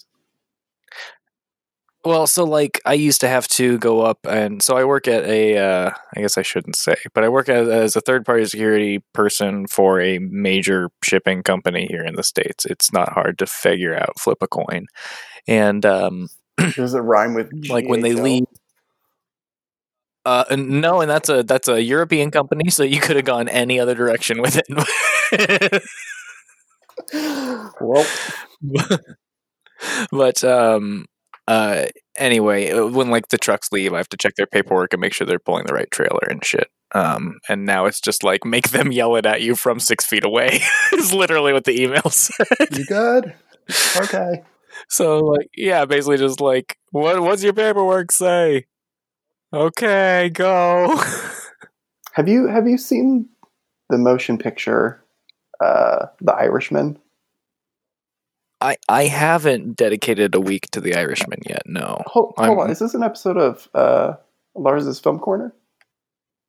Well, 2.05 2.27
so 2.27 2.45
like 2.45 2.79
I 2.85 2.93
used 2.93 3.19
to 3.21 3.27
have 3.27 3.47
to 3.49 3.77
go 3.77 4.01
up 4.01 4.19
and 4.25 4.63
so 4.63 4.77
I 4.77 4.85
work 4.85 5.07
at 5.07 5.25
a 5.25 5.57
uh 5.57 5.91
I 6.15 6.21
guess 6.21 6.37
I 6.37 6.43
shouldn't 6.43 6.77
say, 6.77 6.95
but 7.13 7.25
I 7.25 7.29
work 7.29 7.49
as, 7.49 7.67
as 7.67 7.95
a 7.97 8.01
third 8.01 8.25
party 8.25 8.45
security 8.45 9.03
person 9.13 9.67
for 9.67 9.99
a 9.99 10.17
major 10.19 10.89
shipping 11.03 11.43
company 11.43 11.87
here 11.89 12.05
in 12.05 12.15
the 12.15 12.23
states. 12.23 12.65
It's 12.65 12.93
not 12.93 13.11
hard 13.11 13.37
to 13.39 13.45
figure 13.45 13.95
out 13.95 14.17
flip 14.19 14.37
a 14.41 14.47
coin. 14.47 14.85
And 15.47 15.85
um 15.85 16.27
Does 16.75 16.93
it 16.93 16.99
rhyme 16.99 17.33
with 17.33 17.51
like 17.69 17.87
when 17.89 18.01
they 18.01 18.13
leave 18.13 18.45
uh 20.25 20.43
no, 20.57 21.01
and 21.01 21.09
that's 21.09 21.29
a 21.29 21.43
that's 21.43 21.67
a 21.67 21.81
European 21.81 22.29
company, 22.31 22.69
so 22.69 22.83
you 22.83 22.99
could 22.99 23.15
have 23.15 23.25
gone 23.25 23.47
any 23.47 23.79
other 23.79 23.95
direction 23.95 24.41
with 24.41 24.59
it. 24.61 25.83
Well, 27.81 28.05
but 30.11 30.43
um 30.43 31.05
uh 31.49 31.87
anyway 32.17 32.71
uh, 32.71 32.85
when 32.87 33.09
like 33.09 33.27
the 33.29 33.37
trucks 33.37 33.71
leave 33.71 33.93
i 33.93 33.97
have 33.97 34.09
to 34.09 34.17
check 34.17 34.33
their 34.37 34.45
paperwork 34.47 34.93
and 34.93 35.01
make 35.01 35.13
sure 35.13 35.27
they're 35.27 35.39
pulling 35.39 35.65
the 35.65 35.73
right 35.73 35.91
trailer 35.91 36.25
and 36.29 36.45
shit 36.45 36.69
um 36.93 37.39
and 37.49 37.65
now 37.65 37.85
it's 37.85 37.99
just 37.99 38.23
like 38.23 38.45
make 38.45 38.69
them 38.69 38.91
yell 38.99 39.15
it 39.15 39.25
at 39.25 39.41
you 39.41 39.55
from 39.55 39.79
six 39.79 40.05
feet 40.05 40.23
away 40.23 40.61
is 40.93 41.13
literally 41.13 41.51
what 41.53 41.65
the 41.65 41.81
email 41.81 42.03
said 42.09 42.77
you 42.77 42.85
good? 42.85 43.33
Okay. 43.97 44.43
so 44.89 45.19
like 45.19 45.49
yeah 45.57 45.85
basically 45.85 46.17
just 46.17 46.39
like 46.41 46.77
what 46.91 47.21
what's 47.21 47.43
your 47.43 47.53
paperwork 47.53 48.11
say 48.11 48.65
okay 49.53 50.29
go 50.33 51.01
Have 52.13 52.27
you 52.27 52.47
have 52.47 52.67
you 52.67 52.77
seen 52.77 53.29
the 53.89 53.97
motion 53.97 54.37
picture, 54.37 55.03
uh, 55.63 56.07
The 56.21 56.33
Irishman? 56.33 56.99
I 58.61 58.75
i 58.87 59.05
haven't 59.05 59.75
dedicated 59.75 60.35
a 60.35 60.39
week 60.39 60.69
to 60.71 60.81
the 60.81 60.95
irishman 60.95 61.39
yet 61.47 61.63
no 61.65 62.01
Hold, 62.07 62.33
hold 62.37 62.59
on. 62.59 62.69
Is 62.71 62.79
this 62.79 62.93
an 62.93 63.03
episode 63.03 63.37
of 63.37 63.67
uh, 63.73 64.13
Lars's 64.55 64.99
Film 64.99 65.19
Corner? 65.19 65.53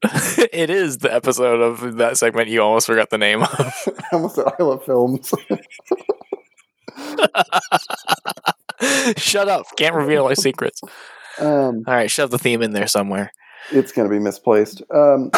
it 0.53 0.71
is 0.71 0.99
the 0.99 1.13
episode 1.15 1.61
of 1.61 1.97
that 1.99 2.17
segment 2.17 2.49
you 2.49 2.63
almost 2.63 2.87
forgot 2.87 3.11
the 3.11 3.19
name 3.19 3.43
of 3.43 3.49
I 3.59 4.03
almost 4.15 4.37
said 4.37 4.47
I 4.59 4.63
love 4.63 4.85
films. 4.85 5.33
Shut 9.17 9.49
up. 9.49 9.67
Can't 9.77 9.95
reveal 9.95 10.25
my 10.27 10.35
secrets. 10.35 10.81
um, 11.39 11.85
All 11.87 11.95
right, 11.95 12.11
shove 12.11 12.31
the 12.31 12.39
theme 12.39 12.63
in 12.63 12.73
there 12.73 12.87
somewhere. 12.87 13.33
it's 13.71 13.93
going 13.93 14.09
to 14.09 14.13
be 14.15 14.19
misplaced. 14.19 14.83
Um, 14.93 15.31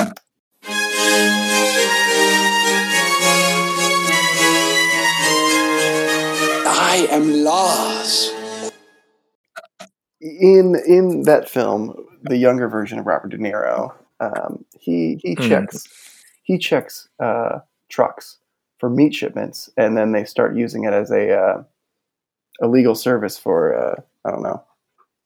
am 7.13 7.45
Lars. 7.45 8.33
in 10.21 10.77
in 10.87 11.23
that 11.25 11.49
film, 11.49 11.95
the 12.23 12.37
younger 12.37 12.69
version 12.69 12.99
of 12.99 13.07
Robert 13.07 13.29
De 13.31 13.39
Niro, 13.39 13.93
um, 14.21 14.65
he 14.79 15.19
he 15.23 15.35
Mm. 15.37 15.49
checks 15.49 15.89
he 16.45 16.59
checks 16.59 17.09
uh, 17.21 17.61
trucks 17.89 18.39
for 18.79 18.89
meat 18.91 19.15
shipments, 19.15 19.71
and 19.77 19.97
then 19.97 20.13
they 20.13 20.25
start 20.25 20.57
using 20.57 20.85
it 20.85 20.93
as 20.93 21.11
a 21.11 21.33
uh, 21.37 21.63
a 22.63 22.69
legal 22.69 22.95
service 22.95 23.39
for 23.39 23.75
uh, 23.77 24.01
I 24.25 24.31
don't 24.31 24.43
know 24.43 24.63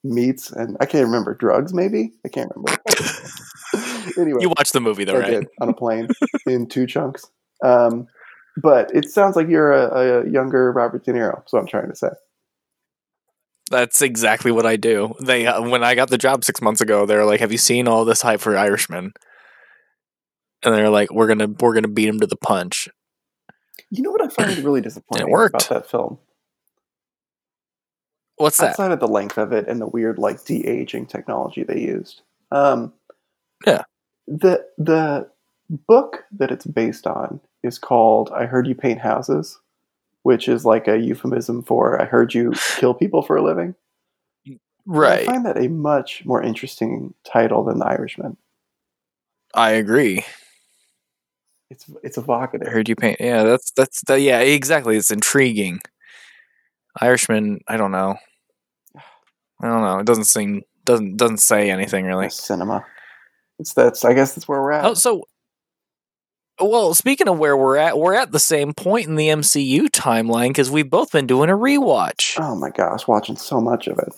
meats 0.03 0.51
and 0.51 0.77
I 0.79 0.85
can't 0.85 1.05
remember 1.05 1.33
drugs. 1.33 1.73
Maybe 1.73 2.13
I 2.25 2.29
can't 2.29 2.49
remember. 2.55 2.81
anyway, 4.17 4.41
You 4.41 4.49
watched 4.49 4.73
the 4.73 4.79
movie 4.79 5.03
though, 5.03 5.13
I 5.17 5.19
right? 5.21 5.31
did 5.31 5.47
on 5.61 5.69
a 5.69 5.73
plane 5.73 6.07
in 6.45 6.67
two 6.67 6.85
chunks. 6.85 7.25
Um, 7.63 8.07
but 8.57 8.93
it 8.93 9.09
sounds 9.09 9.35
like 9.35 9.47
you're 9.47 9.71
a, 9.71 10.25
a 10.25 10.29
younger 10.29 10.71
Robert 10.71 11.05
De 11.05 11.13
Niro. 11.13 11.35
That's 11.35 11.53
what 11.53 11.59
I'm 11.59 11.67
trying 11.67 11.89
to 11.89 11.95
say. 11.95 12.09
That's 13.69 14.01
exactly 14.01 14.51
what 14.51 14.65
I 14.65 14.77
do. 14.77 15.13
They 15.21 15.45
uh, 15.45 15.61
when 15.61 15.83
I 15.83 15.95
got 15.95 16.09
the 16.09 16.17
job 16.17 16.43
six 16.43 16.61
months 16.61 16.81
ago, 16.81 17.05
they 17.05 17.15
were 17.15 17.25
like, 17.25 17.39
"Have 17.41 17.51
you 17.51 17.57
seen 17.57 17.87
all 17.87 18.05
this 18.05 18.21
hype 18.21 18.39
for 18.39 18.57
Irishman?" 18.57 19.13
And 20.63 20.73
they're 20.73 20.89
like, 20.89 21.11
"We're 21.11 21.27
gonna 21.27 21.47
we're 21.59 21.73
gonna 21.73 21.87
beat 21.87 22.07
him 22.07 22.19
to 22.21 22.27
the 22.27 22.37
punch." 22.37 22.87
You 23.89 24.03
know 24.03 24.11
what 24.11 24.21
I 24.21 24.29
find 24.29 24.57
really 24.59 24.81
disappointing 24.81 25.29
worked. 25.29 25.55
about 25.55 25.69
that 25.69 25.89
film? 25.89 26.19
What's 28.37 28.57
that? 28.57 28.71
outside 28.71 28.91
of 28.91 28.99
the 28.99 29.07
length 29.07 29.37
of 29.37 29.51
it 29.51 29.67
and 29.67 29.81
the 29.81 29.87
weird 29.87 30.19
like 30.19 30.45
de 30.45 30.65
aging 30.65 31.07
technology 31.07 31.63
they 31.63 31.79
used. 31.79 32.21
Um, 32.51 32.93
Yeah. 33.65 33.83
The 34.27 34.65
the 34.77 35.29
book 35.69 36.23
that 36.37 36.51
it's 36.51 36.65
based 36.65 37.07
on 37.07 37.39
is 37.63 37.79
called 37.79 38.31
"I 38.33 38.45
Heard 38.45 38.67
You 38.67 38.75
Paint 38.75 38.99
Houses," 38.99 39.59
which 40.23 40.47
is 40.47 40.65
like 40.65 40.87
a 40.87 40.97
euphemism 40.97 41.63
for 41.63 42.01
"I 42.01 42.05
heard 42.05 42.33
you 42.33 42.53
kill 42.77 42.93
people 42.93 43.21
for 43.21 43.35
a 43.35 43.43
living." 43.43 43.75
Right. 44.85 45.23
I 45.23 45.25
find 45.25 45.45
that 45.45 45.57
a 45.57 45.67
much 45.67 46.23
more 46.25 46.41
interesting 46.41 47.13
title 47.25 47.65
than 47.65 47.79
The 47.79 47.87
Irishman. 47.87 48.37
I 49.53 49.71
agree. 49.71 50.23
It's 51.69 51.85
it's 52.03 52.17
evocative. 52.17 52.67
I 52.67 52.71
heard 52.71 52.87
you 52.87 52.95
paint. 52.95 53.19
Yeah, 53.19 53.43
that's 53.43 53.71
that's 53.71 54.01
the, 54.07 54.19
yeah, 54.19 54.39
exactly. 54.39 54.95
It's 54.95 55.11
intriguing. 55.11 55.81
Irishman. 57.01 57.59
I 57.67 57.75
don't 57.75 57.91
know. 57.91 58.15
I 59.61 59.67
don't 59.67 59.81
know. 59.81 59.99
It 59.99 60.05
doesn't 60.05 60.25
seem 60.25 60.61
doesn't 60.85 61.17
doesn't 61.17 61.39
say 61.39 61.69
anything 61.69 62.05
really. 62.05 62.29
cinema. 62.29 62.85
It's 63.59 63.73
that's 63.73 64.05
I 64.05 64.13
guess 64.13 64.35
that's 64.35 64.47
where 64.47 64.61
we're 64.61 64.71
at. 64.71 64.85
Oh, 64.85 64.93
so 64.93 65.23
well, 66.59 66.93
speaking 66.93 67.27
of 67.27 67.37
where 67.37 67.55
we're 67.55 67.77
at, 67.77 67.97
we're 67.97 68.15
at 68.15 68.31
the 68.31 68.39
same 68.39 68.73
point 68.73 69.07
in 69.07 69.15
the 69.15 69.27
MCU 69.27 69.89
timeline 69.89 70.49
because 70.49 70.71
we've 70.71 70.89
both 70.89 71.11
been 71.11 71.27
doing 71.27 71.49
a 71.49 71.57
rewatch. 71.57 72.39
oh 72.39 72.55
my 72.55 72.69
gosh, 72.69 73.07
watching 73.07 73.35
so 73.35 73.61
much 73.61 73.87
of 73.87 73.99
it. 73.99 74.13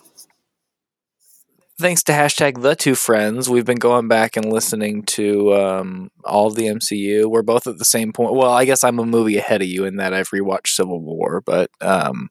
Thanks 1.80 2.04
to 2.04 2.12
hashtag 2.12 2.62
the 2.62 2.76
two 2.76 2.96
friends, 2.96 3.50
we've 3.50 3.66
been 3.66 3.78
going 3.78 4.10
back 4.10 4.36
and 4.36 4.52
listening 4.52 5.04
to 5.04 5.54
um, 5.54 6.12
all 6.26 6.48
of 6.48 6.56
the 6.56 6.66
MCU. 6.66 7.26
We're 7.28 7.42
both 7.42 7.68
at 7.68 7.78
the 7.78 7.86
same 7.86 8.12
point. 8.12 8.34
Well, 8.34 8.52
I 8.52 8.66
guess 8.66 8.84
I'm 8.84 9.00
a 9.00 9.06
movie 9.06 9.38
ahead 9.38 9.62
of 9.62 9.68
you 9.70 9.86
in 9.86 9.96
that 9.96 10.14
I've 10.14 10.30
rewatched 10.30 10.68
Civil 10.68 11.00
War, 11.00 11.42
but 11.46 11.72
um, 11.80 12.30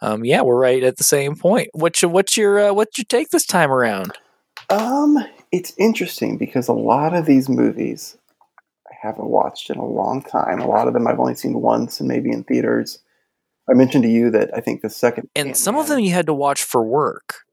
um, 0.00 0.24
yeah, 0.24 0.42
we're 0.42 0.58
right 0.58 0.82
at 0.82 0.96
the 0.96 1.04
same 1.04 1.36
point. 1.36 1.68
What's 1.72 2.02
your 2.02 2.10
what's 2.10 2.36
your 2.36 2.68
uh, 2.68 2.72
what's 2.72 2.98
your 2.98 3.06
take 3.08 3.30
this 3.30 3.46
time 3.46 3.70
around? 3.70 4.18
Um, 4.70 5.18
it's 5.52 5.72
interesting 5.78 6.36
because 6.36 6.66
a 6.66 6.72
lot 6.72 7.14
of 7.14 7.26
these 7.26 7.48
movies 7.48 8.16
haven't 9.04 9.28
watched 9.28 9.70
in 9.70 9.76
a 9.76 9.86
long 9.86 10.22
time. 10.22 10.60
A 10.60 10.66
lot 10.66 10.88
of 10.88 10.94
them 10.94 11.06
I've 11.06 11.20
only 11.20 11.34
seen 11.34 11.60
once 11.60 12.00
and 12.00 12.08
maybe 12.08 12.30
in 12.30 12.44
theaters. 12.44 12.98
I 13.68 13.74
mentioned 13.74 14.04
to 14.04 14.10
you 14.10 14.30
that 14.30 14.50
I 14.54 14.60
think 14.60 14.82
the 14.82 14.90
second 14.90 15.28
And 15.36 15.56
some 15.56 15.76
of 15.76 15.88
them 15.88 16.00
you 16.00 16.12
had 16.12 16.26
to 16.26 16.34
watch 16.34 16.64
for 16.64 16.82
work. 16.82 17.44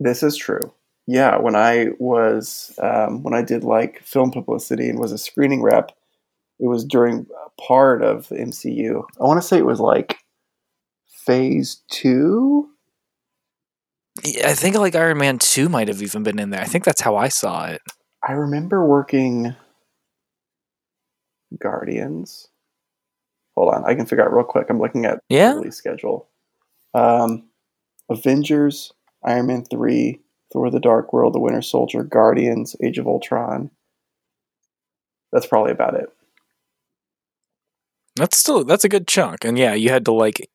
This 0.00 0.22
is 0.22 0.36
true. 0.36 0.72
Yeah, 1.06 1.36
when 1.38 1.54
I 1.54 1.88
was 1.98 2.72
um, 2.82 3.22
when 3.22 3.34
I 3.34 3.42
did 3.42 3.62
like 3.62 4.02
film 4.02 4.30
publicity 4.30 4.88
and 4.88 4.98
was 4.98 5.12
a 5.12 5.18
screening 5.18 5.62
rep, 5.62 5.90
it 6.58 6.66
was 6.66 6.84
during 6.84 7.26
part 7.60 8.02
of 8.02 8.28
the 8.28 8.36
MCU. 8.36 9.04
I 9.20 9.24
want 9.24 9.40
to 9.40 9.46
say 9.46 9.58
it 9.58 9.66
was 9.66 9.80
like 9.80 10.18
phase 11.06 11.82
two. 11.90 12.70
Yeah, 14.24 14.48
I 14.48 14.54
think 14.54 14.76
like 14.76 14.94
Iron 14.94 15.18
Man 15.18 15.38
two 15.38 15.68
might 15.68 15.88
have 15.88 16.02
even 16.02 16.22
been 16.22 16.38
in 16.38 16.50
there. 16.50 16.62
I 16.62 16.66
think 16.66 16.84
that's 16.84 17.02
how 17.02 17.16
I 17.16 17.28
saw 17.28 17.66
it. 17.66 17.82
I 18.26 18.32
remember 18.32 18.86
working 18.86 19.54
Guardians. 21.60 22.48
Hold 23.56 23.74
on, 23.74 23.84
I 23.84 23.94
can 23.94 24.06
figure 24.06 24.24
out 24.24 24.32
real 24.34 24.44
quick. 24.44 24.66
I'm 24.68 24.80
looking 24.80 25.04
at 25.04 25.20
Yeah? 25.28 25.50
the 25.52 25.58
release 25.60 25.76
schedule. 25.76 26.28
Um, 26.94 27.44
Avengers, 28.10 28.92
Iron 29.24 29.46
Man 29.46 29.64
three, 29.64 30.20
Thor: 30.52 30.70
The 30.70 30.80
Dark 30.80 31.12
World, 31.12 31.34
The 31.34 31.40
Winter 31.40 31.62
Soldier, 31.62 32.02
Guardians, 32.02 32.74
Age 32.82 32.98
of 32.98 33.06
Ultron. 33.06 33.70
That's 35.32 35.46
probably 35.46 35.72
about 35.72 35.94
it. 35.94 36.10
That's 38.16 38.38
still 38.38 38.62
that's 38.64 38.84
a 38.84 38.88
good 38.88 39.08
chunk, 39.08 39.44
and 39.44 39.58
yeah, 39.58 39.74
you 39.74 39.88
had 39.90 40.04
to 40.04 40.12
like 40.12 40.48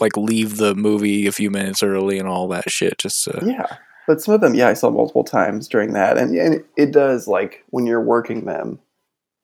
like 0.00 0.16
leave 0.16 0.56
the 0.56 0.74
movie 0.74 1.26
a 1.26 1.32
few 1.32 1.48
minutes 1.50 1.82
early 1.82 2.18
and 2.18 2.26
all 2.28 2.48
that 2.48 2.68
shit. 2.68 2.98
Just 2.98 3.28
uh, 3.28 3.40
Yeah, 3.44 3.66
but 4.08 4.20
some 4.20 4.34
of 4.34 4.40
them, 4.40 4.54
yeah, 4.54 4.66
I 4.68 4.74
saw 4.74 4.90
multiple 4.90 5.22
times 5.22 5.68
during 5.68 5.92
that, 5.92 6.18
and 6.18 6.34
and 6.36 6.54
it, 6.54 6.66
it 6.76 6.90
does 6.90 7.28
like 7.28 7.62
when 7.70 7.86
you're 7.86 8.00
working 8.00 8.46
them, 8.46 8.80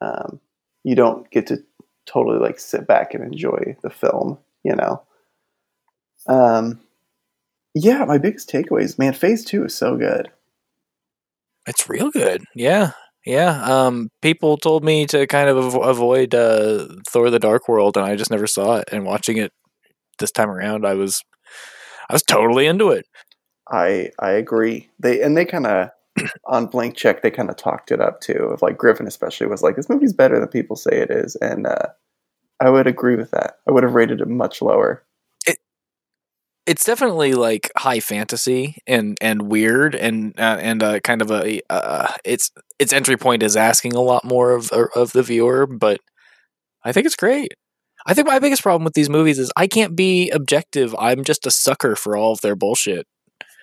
um, 0.01 0.41
you 0.85 0.95
don't 0.95 1.31
get 1.31 1.47
to 1.49 1.59
totally 2.07 2.39
like 2.39 2.59
sit 2.59 2.87
back 2.87 3.15
and 3.15 3.23
enjoy 3.25 3.77
the 3.83 3.91
film, 3.91 4.39
you 4.65 4.75
know. 4.75 5.03
Um, 6.27 6.81
yeah, 7.75 8.05
my 8.05 8.19
biggest 8.19 8.51
takeaways, 8.51 8.99
man, 8.99 9.13
Phase 9.13 9.45
Two 9.45 9.65
is 9.65 9.75
so 9.77 9.97
good. 9.97 10.31
it's 11.67 11.89
real 11.89 12.11
good. 12.11 12.45
Yeah, 12.55 12.93
yeah. 13.25 13.63
Um, 13.65 14.09
people 14.23 14.57
told 14.57 14.85
me 14.85 15.07
to 15.07 15.27
kind 15.27 15.49
of 15.49 15.57
avo- 15.57 15.87
avoid 15.89 16.35
uh, 16.35 16.87
Thor: 17.09 17.31
The 17.31 17.39
Dark 17.39 17.69
World, 17.69 17.97
and 17.97 18.07
I 18.07 18.17
just 18.17 18.31
never 18.31 18.47
saw 18.47 18.77
it. 18.77 18.89
And 18.93 19.05
watching 19.05 19.37
it 19.37 19.53
this 20.19 20.33
time 20.33 20.51
around, 20.51 20.87
I 20.87 20.95
was 20.95 21.23
I 22.09 22.13
was 22.15 22.23
totally 22.23 22.67
into 22.67 22.91
it. 22.91 23.07
I 23.71 24.11
I 24.19 24.33
agree. 24.33 24.89
They 24.99 25.23
and 25.23 25.37
they 25.37 25.45
kind 25.45 25.67
of 25.67 25.91
on 26.47 26.67
blank 26.67 26.97
check 26.97 27.23
they 27.23 27.31
kind 27.31 27.51
of 27.51 27.57
talked 27.57 27.91
it 27.91 28.01
up 28.01 28.21
too. 28.21 28.51
Of 28.53 28.63
like 28.63 28.79
Griffin 28.79 29.07
especially 29.07 29.47
was 29.47 29.63
like 29.63 29.77
this 29.77 29.89
movie's 29.89 30.13
better 30.13 30.39
than 30.39 30.49
people 30.49 30.77
say 30.77 30.93
it 30.93 31.11
is, 31.11 31.37
and 31.37 31.67
uh, 31.67 31.87
I 32.61 32.71
would 32.71 32.87
agree 32.87 33.17
with 33.17 33.31
that. 33.33 33.59
I 33.69 33.73
would 33.73 33.83
have 33.83 33.95
rated 33.95 34.21
it 34.21 34.29
much 34.29 34.63
lower. 34.63 35.05
It, 35.47 35.59
it's 36.67 36.85
definitely 36.85 37.35
like 37.35 37.71
high 37.77 38.01
fantasy 38.01 38.77
and 38.87 39.17
and 39.21 39.43
weird 39.43 39.95
and 39.95 40.39
uh, 40.39 40.59
and 40.61 40.83
uh, 40.83 41.01
kind 41.01 41.23
of 41.23 41.31
a 41.31 41.61
uh, 41.71 42.13
its 42.25 42.51
its 42.79 42.93
entry 42.93 43.17
point 43.17 43.43
is 43.43 43.57
asking 43.57 43.95
a 43.95 44.01
lot 44.01 44.25
more 44.25 44.53
of 44.53 44.71
of 44.71 45.13
the 45.13 45.23
viewer, 45.23 45.67
but 45.67 46.01
I 46.85 46.93
think 46.93 47.07
it's 47.07 47.17
great. 47.17 47.53
I 48.07 48.15
think 48.15 48.27
my 48.27 48.39
biggest 48.39 48.63
problem 48.63 48.85
with 48.85 48.95
these 48.95 49.11
movies 49.11 49.39
is 49.39 49.53
I 49.57 49.67
can't 49.67 49.95
be 49.95 50.31
objective. 50.31 50.95
I'm 50.99 51.23
just 51.23 51.47
a 51.47 51.51
sucker 51.51 51.95
for 51.97 52.17
all 52.17 52.33
of 52.33 52.41
their 52.41 52.57
bullshit. 52.57 53.07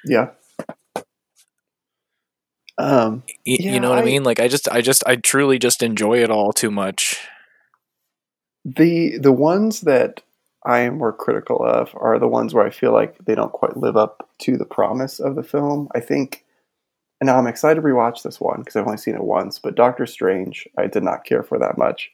Yeah. 0.05 0.27
Um, 2.77 3.23
Y- 3.45 3.57
Yeah, 3.59 3.73
you 3.73 3.79
know 3.79 3.89
what 3.89 3.99
I, 3.99 4.03
I- 4.03 4.05
mean? 4.05 4.23
Like 4.23 4.39
I 4.39 4.47
just 4.47 4.67
I 4.69 4.81
just 4.81 5.03
I 5.07 5.15
truly 5.15 5.57
just 5.59 5.81
enjoy 5.83 6.21
it 6.23 6.29
all 6.29 6.53
too 6.53 6.71
much. 6.71 7.19
the 8.65 9.17
the 9.17 9.31
ones 9.31 9.81
that 9.81 10.21
I 10.65 10.79
am 10.79 10.97
more 10.97 11.13
critical 11.13 11.63
of 11.63 11.89
are 11.95 12.19
the 12.19 12.27
ones 12.27 12.53
where 12.53 12.65
I 12.65 12.69
feel 12.69 12.91
like 12.91 13.17
they 13.25 13.35
don't 13.35 13.51
quite 13.53 13.77
live 13.77 13.95
up 13.95 14.29
to 14.39 14.57
the 14.57 14.65
promise 14.65 15.19
of 15.19 15.35
the 15.35 15.43
film. 15.43 15.87
I 15.95 16.01
think, 16.01 16.43
and 17.21 17.27
now 17.27 17.37
I'm 17.37 17.47
excited 17.47 17.81
to 17.81 17.87
rewatch 17.87 18.23
this 18.23 18.41
one 18.41 18.59
because 18.59 18.75
I've 18.75 18.85
only 18.85 18.97
seen 18.97 19.15
it 19.15 19.23
once. 19.23 19.59
But 19.59 19.75
Doctor 19.75 20.05
Strange, 20.05 20.67
I 20.77 20.87
did 20.87 21.03
not 21.03 21.23
care 21.23 21.43
for 21.43 21.57
that 21.59 21.77
much 21.77 22.11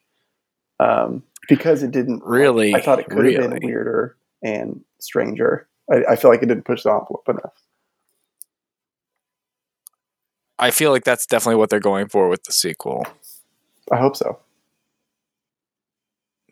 um, 0.79 1.23
because 1.49 1.81
it 1.83 1.91
didn't 1.91 2.21
Really? 2.23 2.75
I 2.75 2.81
thought 2.81 2.99
it 2.99 3.07
could 3.09 3.25
have 3.25 3.49
been 3.49 3.59
weirder 3.63 4.15
and 4.43 4.81
stranger. 4.99 5.67
I, 5.91 6.03
I 6.11 6.15
feel 6.15 6.29
like 6.29 6.43
it 6.43 6.47
didn't 6.47 6.65
push 6.65 6.83
the 6.83 6.91
envelope 6.93 7.27
enough. 7.27 7.53
I 10.59 10.71
feel 10.71 10.91
like 10.91 11.03
that's 11.03 11.25
definitely 11.25 11.57
what 11.57 11.69
they're 11.69 11.79
going 11.79 12.07
for 12.07 12.29
with 12.29 12.43
the 12.43 12.53
sequel. 12.53 13.05
I 13.91 13.97
hope 13.97 14.15
so. 14.15 14.39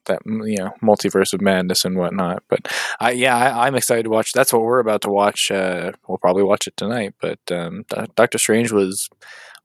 that 0.06 0.22
you 0.26 0.58
know 0.58 0.72
multiverse 0.82 1.34
of 1.34 1.42
madness 1.42 1.86
and 1.86 1.96
whatnot. 1.98 2.44
But 2.50 2.68
I 3.00 3.12
yeah, 3.12 3.38
I, 3.38 3.68
I'm 3.68 3.76
excited 3.76 4.04
to 4.04 4.10
watch. 4.10 4.34
That's 4.34 4.52
what 4.52 4.64
we're 4.64 4.80
about 4.80 5.02
to 5.02 5.10
watch. 5.10 5.52
Uh, 5.52 5.92
we'll 6.08 6.18
probably 6.18 6.44
watch 6.44 6.68
it 6.68 6.76
tonight. 6.78 7.14
But 7.22 7.40
um, 7.52 7.86
Do- 7.90 8.08
Doctor 8.16 8.38
Strange 8.38 8.72
was 8.72 9.10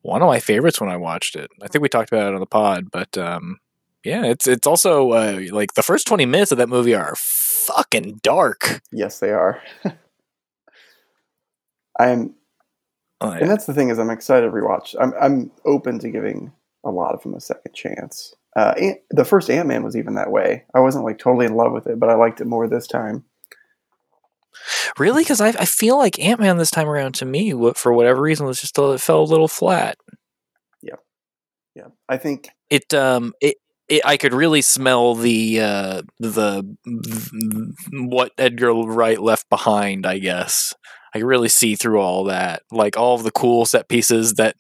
one 0.02 0.22
of 0.22 0.28
my 0.28 0.38
favorites 0.38 0.80
when 0.80 0.90
I 0.90 0.96
watched 0.96 1.34
it. 1.36 1.50
I 1.62 1.68
think 1.68 1.82
we 1.82 1.88
talked 1.88 2.12
about 2.12 2.28
it 2.28 2.34
on 2.34 2.40
the 2.40 2.46
pod, 2.46 2.90
but 2.92 3.16
um, 3.18 3.58
yeah, 4.04 4.24
it's 4.26 4.46
it's 4.46 4.66
also 4.66 5.10
uh, 5.12 5.40
like 5.50 5.74
the 5.74 5.82
first 5.82 6.06
20 6.06 6.26
minutes 6.26 6.52
of 6.52 6.58
that 6.58 6.68
movie 6.68 6.94
are 6.94 7.14
fucking 7.16 8.20
dark. 8.22 8.80
Yes, 8.92 9.18
they 9.18 9.30
are. 9.30 9.60
I'm 11.98 12.34
Like, 13.20 13.40
And 13.40 13.50
that's 13.50 13.66
the 13.66 13.74
thing 13.74 13.88
is, 13.88 13.98
I'm 13.98 14.10
excited 14.10 14.46
to 14.46 14.52
rewatch. 14.52 14.94
I'm 15.00 15.12
I'm 15.20 15.50
open 15.64 15.98
to 16.00 16.10
giving 16.10 16.52
a 16.84 16.90
lot 16.90 17.14
of 17.14 17.22
them 17.22 17.34
a 17.34 17.40
second 17.40 17.74
chance. 17.74 18.34
Uh, 18.54 18.74
Ant- 18.78 19.00
the 19.10 19.24
first 19.24 19.50
Ant 19.50 19.68
Man 19.68 19.82
was 19.82 19.96
even 19.96 20.14
that 20.14 20.30
way. 20.30 20.64
I 20.74 20.80
wasn't 20.80 21.04
like 21.04 21.18
totally 21.18 21.46
in 21.46 21.54
love 21.54 21.72
with 21.72 21.86
it, 21.86 21.98
but 21.98 22.08
I 22.10 22.14
liked 22.14 22.40
it 22.40 22.46
more 22.46 22.66
this 22.68 22.86
time. 22.86 23.24
really, 24.98 25.22
because 25.22 25.40
I, 25.40 25.48
I 25.48 25.64
feel 25.64 25.98
like 25.98 26.18
Ant 26.18 26.40
Man 26.40 26.56
this 26.56 26.70
time 26.70 26.88
around 26.88 27.14
to 27.16 27.24
me, 27.24 27.52
for 27.74 27.92
whatever 27.92 28.20
reason, 28.22 28.46
was 28.46 28.60
just 28.60 28.78
a, 28.78 28.92
it 28.92 29.00
felt 29.00 29.28
a 29.28 29.30
little 29.30 29.48
flat. 29.48 29.96
Yeah, 31.76 31.88
I 32.08 32.16
think 32.16 32.48
it 32.70 32.94
um 32.94 33.34
it, 33.38 33.58
it 33.86 34.00
I 34.04 34.16
could 34.16 34.32
really 34.32 34.62
smell 34.62 35.14
the 35.14 35.60
uh 35.60 36.02
the 36.18 36.76
what 37.92 38.32
Edgar 38.38 38.72
Wright 38.72 39.20
left 39.20 39.50
behind, 39.50 40.06
I 40.06 40.18
guess. 40.18 40.72
I 41.16 41.20
could 41.20 41.26
really 41.26 41.48
see 41.48 41.74
through 41.74 42.00
all 42.00 42.24
that. 42.24 42.62
Like 42.70 42.96
all 42.96 43.14
of 43.14 43.22
the 43.22 43.30
cool 43.30 43.64
set 43.64 43.88
pieces 43.88 44.34
that 44.34 44.54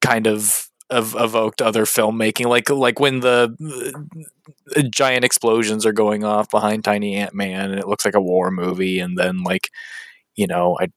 kind 0.00 0.26
of 0.26 0.68
ev- 0.90 1.14
evoked 1.16 1.62
other 1.62 1.84
filmmaking 1.84 2.46
like 2.46 2.68
like 2.68 2.98
when 2.98 3.20
the 3.20 3.54
uh, 4.76 4.82
giant 4.90 5.24
explosions 5.24 5.86
are 5.86 5.92
going 5.92 6.24
off 6.24 6.50
behind 6.50 6.82
Tiny 6.84 7.14
Ant 7.14 7.34
Man 7.34 7.70
and 7.70 7.78
it 7.78 7.86
looks 7.86 8.04
like 8.04 8.14
a 8.14 8.20
war 8.20 8.50
movie 8.50 8.98
and 8.98 9.16
then 9.16 9.42
like 9.44 9.70
you 10.34 10.46
know 10.46 10.76
I 10.80 10.88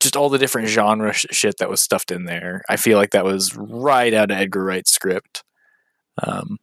just 0.00 0.16
all 0.16 0.28
the 0.28 0.38
different 0.38 0.68
genre 0.68 1.12
sh- 1.12 1.26
shit 1.30 1.56
that 1.58 1.70
was 1.70 1.80
stuffed 1.80 2.10
in 2.10 2.24
there. 2.24 2.62
I 2.68 2.76
feel 2.76 2.98
like 2.98 3.10
that 3.10 3.24
was 3.24 3.56
right 3.56 4.12
out 4.14 4.30
of 4.30 4.36
Edgar 4.36 4.64
Wright's 4.64 4.92
script. 4.92 5.42
Um, 6.22 6.58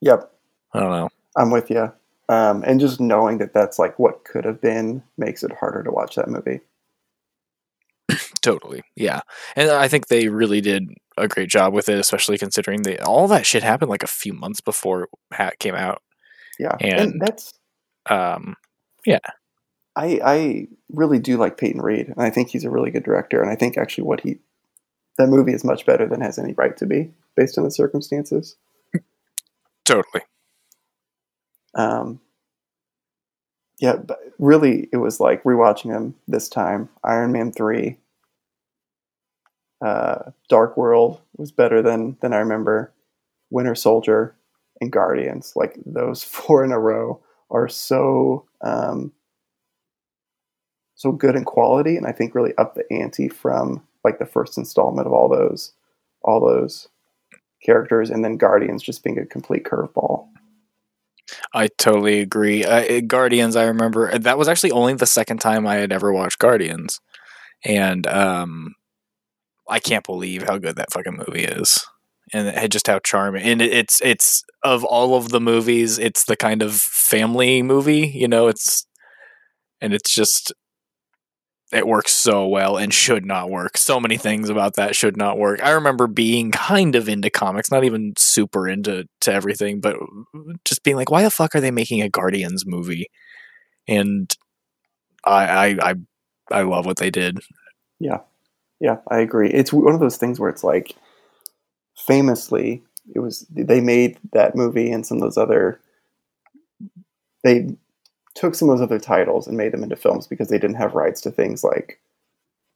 yep, 0.00 0.30
I 0.72 0.80
don't 0.80 0.90
know. 0.90 1.08
I'm 1.36 1.50
with 1.50 1.70
you. 1.70 1.92
Um, 2.28 2.62
and 2.64 2.78
just 2.78 3.00
knowing 3.00 3.38
that 3.38 3.52
that's 3.52 3.78
like 3.78 3.98
what 3.98 4.24
could 4.24 4.44
have 4.44 4.60
been 4.60 5.02
makes 5.18 5.42
it 5.42 5.52
harder 5.52 5.82
to 5.82 5.90
watch 5.90 6.14
that 6.14 6.28
movie. 6.28 6.60
Totally, 8.42 8.82
yeah, 8.96 9.20
and 9.56 9.70
I 9.70 9.88
think 9.88 10.06
they 10.08 10.28
really 10.28 10.60
did 10.60 10.88
a 11.18 11.28
great 11.28 11.50
job 11.50 11.74
with 11.74 11.88
it, 11.90 11.98
especially 11.98 12.38
considering 12.38 12.82
they 12.82 12.96
all 12.98 13.28
that 13.28 13.44
shit 13.44 13.62
happened 13.62 13.90
like 13.90 14.02
a 14.02 14.06
few 14.08 14.32
months 14.32 14.60
before 14.62 15.08
it 15.38 15.58
came 15.58 15.74
out. 15.74 16.02
Yeah, 16.58 16.76
And- 16.80 17.00
and 17.12 17.20
that's 17.20 17.52
Um, 18.08 18.56
yeah. 19.04 19.18
I 19.96 20.20
I 20.24 20.68
really 20.90 21.18
do 21.18 21.36
like 21.36 21.58
Peyton 21.58 21.82
Reed, 21.82 22.08
and 22.08 22.20
I 22.22 22.30
think 22.30 22.48
he's 22.48 22.64
a 22.64 22.70
really 22.70 22.90
good 22.90 23.02
director. 23.04 23.42
And 23.42 23.50
I 23.50 23.56
think 23.56 23.76
actually 23.76 24.04
what 24.04 24.20
he 24.20 24.38
that 25.18 25.28
movie 25.28 25.52
is 25.52 25.64
much 25.64 25.84
better 25.84 26.06
than 26.06 26.20
has 26.22 26.38
any 26.38 26.54
right 26.54 26.74
to 26.78 26.86
be 26.86 27.12
based 27.36 27.58
on 27.58 27.64
the 27.64 27.70
circumstances. 27.70 28.56
totally. 29.84 30.22
Um, 31.74 32.20
yeah, 33.80 33.96
but 33.96 34.18
really, 34.38 34.88
it 34.92 34.96
was 34.98 35.20
like 35.20 35.42
rewatching 35.44 35.92
him 35.94 36.14
this 36.28 36.48
time. 36.48 36.88
Iron 37.04 37.32
Man 37.32 37.52
three, 37.52 37.98
uh, 39.84 40.30
Dark 40.48 40.76
World 40.76 41.20
was 41.36 41.52
better 41.52 41.82
than 41.82 42.16
than 42.20 42.32
I 42.32 42.38
remember. 42.38 42.92
Winter 43.50 43.74
Soldier 43.74 44.36
and 44.80 44.92
Guardians, 44.92 45.54
like 45.56 45.76
those 45.84 46.22
four 46.24 46.64
in 46.64 46.72
a 46.72 46.78
row, 46.78 47.20
are 47.50 47.68
so 47.68 48.46
um, 48.60 49.12
so 50.94 51.12
good 51.12 51.36
in 51.36 51.44
quality, 51.44 51.96
and 51.96 52.06
I 52.06 52.12
think 52.12 52.34
really 52.34 52.54
up 52.58 52.74
the 52.74 52.84
ante 52.92 53.28
from 53.28 53.82
like 54.04 54.18
the 54.18 54.26
first 54.26 54.58
installment 54.58 55.06
of 55.06 55.12
all 55.12 55.28
those 55.28 55.72
all 56.22 56.40
those 56.40 56.88
characters, 57.64 58.10
and 58.10 58.24
then 58.24 58.36
Guardians 58.36 58.82
just 58.82 59.02
being 59.02 59.18
a 59.18 59.26
complete 59.26 59.64
curveball. 59.64 60.28
I 61.54 61.68
totally 61.78 62.20
agree. 62.20 62.64
Uh, 62.64 63.00
Guardians, 63.06 63.56
I 63.56 63.64
remember 63.64 64.18
that 64.18 64.38
was 64.38 64.48
actually 64.48 64.72
only 64.72 64.94
the 64.94 65.06
second 65.06 65.38
time 65.38 65.66
I 65.66 65.76
had 65.76 65.92
ever 65.92 66.12
watched 66.12 66.38
Guardians, 66.38 67.00
and 67.64 68.06
um, 68.06 68.74
I 69.70 69.78
can't 69.78 70.04
believe 70.04 70.42
how 70.42 70.58
good 70.58 70.76
that 70.76 70.92
fucking 70.92 71.22
movie 71.26 71.44
is, 71.44 71.86
and 72.32 72.70
just 72.70 72.86
how 72.88 72.98
charming. 73.00 73.42
And 73.44 73.62
it's 73.62 74.00
it's 74.02 74.42
of 74.62 74.84
all 74.84 75.16
of 75.16 75.30
the 75.30 75.40
movies, 75.40 75.98
it's 75.98 76.24
the 76.24 76.36
kind 76.36 76.62
of 76.62 76.74
family 76.74 77.62
movie, 77.62 78.08
you 78.08 78.28
know. 78.28 78.48
It's 78.48 78.86
and 79.80 79.94
it's 79.94 80.14
just 80.14 80.52
it 81.72 81.86
works 81.86 82.12
so 82.12 82.46
well 82.48 82.76
and 82.76 82.92
should 82.92 83.24
not 83.24 83.48
work. 83.50 83.78
So 83.78 84.00
many 84.00 84.16
things 84.16 84.48
about 84.50 84.74
that 84.74 84.96
should 84.96 85.16
not 85.16 85.38
work. 85.38 85.62
I 85.62 85.70
remember 85.70 86.08
being 86.08 86.50
kind 86.50 86.96
of 86.96 87.08
into 87.08 87.30
comics, 87.30 87.70
not 87.70 87.84
even 87.84 88.14
super 88.18 88.68
into 88.68 89.06
to 89.20 89.32
everything, 89.32 89.80
but 89.80 89.96
just 90.64 90.82
being 90.82 90.96
like, 90.96 91.10
why 91.10 91.22
the 91.22 91.30
fuck 91.30 91.54
are 91.54 91.60
they 91.60 91.70
making 91.70 92.02
a 92.02 92.08
Guardians 92.08 92.66
movie? 92.66 93.06
And 93.88 94.34
I 95.24 95.46
I 95.46 95.90
I, 95.90 95.94
I 96.50 96.62
love 96.62 96.86
what 96.86 96.98
they 96.98 97.10
did. 97.10 97.38
Yeah, 98.00 98.18
I 99.10 99.20
agree. 99.20 99.50
It's 99.50 99.72
one 99.72 99.94
of 99.94 100.00
those 100.00 100.16
things 100.16 100.40
where 100.40 100.50
it's 100.50 100.64
like, 100.64 100.96
famously, 101.96 102.82
it 103.14 103.20
was 103.20 103.46
they 103.50 103.80
made 103.80 104.18
that 104.32 104.56
movie 104.56 104.90
and 104.90 105.06
some 105.06 105.18
of 105.18 105.22
those 105.22 105.38
other. 105.38 105.80
They 107.44 107.76
took 108.34 108.54
some 108.54 108.68
of 108.68 108.78
those 108.78 108.84
other 108.84 108.98
titles 108.98 109.46
and 109.46 109.56
made 109.56 109.72
them 109.72 109.82
into 109.82 109.96
films 109.96 110.26
because 110.26 110.48
they 110.48 110.58
didn't 110.58 110.76
have 110.76 110.94
rights 110.94 111.20
to 111.22 111.30
things 111.30 111.64
like 111.64 112.00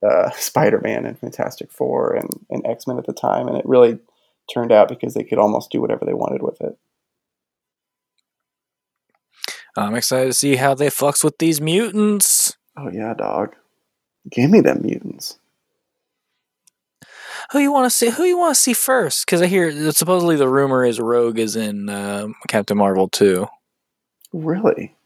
uh, 0.06 0.30
Spider 0.36 0.80
Man 0.82 1.06
and 1.06 1.18
Fantastic 1.18 1.70
Four 1.70 2.14
and, 2.14 2.28
and 2.50 2.66
X 2.66 2.86
Men 2.86 2.98
at 2.98 3.06
the 3.06 3.12
time, 3.12 3.48
and 3.48 3.56
it 3.56 3.66
really 3.66 3.98
turned 4.52 4.72
out 4.72 4.88
because 4.88 5.14
they 5.14 5.24
could 5.24 5.38
almost 5.38 5.70
do 5.70 5.80
whatever 5.80 6.04
they 6.04 6.14
wanted 6.14 6.42
with 6.42 6.60
it. 6.60 6.76
I'm 9.76 9.94
excited 9.94 10.26
to 10.26 10.32
see 10.34 10.56
how 10.56 10.74
they 10.74 10.86
fucks 10.88 11.24
with 11.24 11.38
these 11.38 11.60
mutants. 11.60 12.56
Oh 12.76 12.90
yeah, 12.90 13.14
dog. 13.14 13.56
Give 14.30 14.50
me 14.50 14.60
them 14.60 14.82
mutants. 14.82 15.38
Who 17.52 17.58
you 17.58 17.72
want 17.72 17.86
to 17.86 17.90
see? 17.90 18.10
Who 18.10 18.24
you 18.24 18.38
want 18.38 18.54
to 18.54 18.60
see 18.60 18.72
first? 18.72 19.26
Because 19.26 19.42
I 19.42 19.46
hear 19.46 19.72
that 19.72 19.96
supposedly 19.96 20.36
the 20.36 20.48
rumor 20.48 20.84
is 20.84 21.00
Rogue 21.00 21.38
is 21.38 21.56
in 21.56 21.88
uh, 21.88 22.28
Captain 22.48 22.76
Marvel 22.76 23.08
too. 23.08 23.46
Really? 24.32 24.96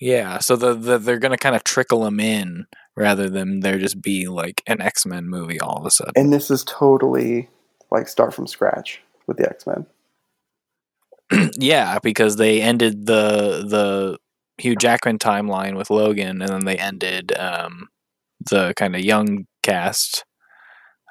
Yeah, 0.00 0.38
so 0.38 0.56
the, 0.56 0.74
the 0.74 0.98
they're 0.98 1.18
gonna 1.18 1.38
kind 1.38 1.56
of 1.56 1.64
trickle 1.64 2.04
them 2.04 2.20
in 2.20 2.66
rather 2.96 3.30
than 3.30 3.60
there 3.60 3.78
just 3.78 4.02
be 4.02 4.26
like 4.28 4.62
an 4.66 4.80
X 4.80 5.06
Men 5.06 5.28
movie 5.28 5.60
all 5.60 5.78
of 5.78 5.86
a 5.86 5.90
sudden. 5.90 6.12
And 6.16 6.32
this 6.32 6.50
is 6.50 6.64
totally 6.64 7.48
like 7.90 8.08
start 8.08 8.34
from 8.34 8.46
scratch 8.46 9.00
with 9.26 9.36
the 9.36 9.48
X 9.48 9.66
Men. 9.66 9.86
yeah, 11.58 11.98
because 12.02 12.36
they 12.36 12.60
ended 12.60 13.06
the 13.06 13.64
the 13.66 14.18
Hugh 14.58 14.76
Jackman 14.76 15.18
timeline 15.18 15.76
with 15.76 15.90
Logan, 15.90 16.42
and 16.42 16.48
then 16.48 16.64
they 16.64 16.76
ended 16.76 17.36
um, 17.38 17.88
the 18.50 18.72
kind 18.76 18.94
of 18.94 19.02
young 19.02 19.46
cast 19.62 20.24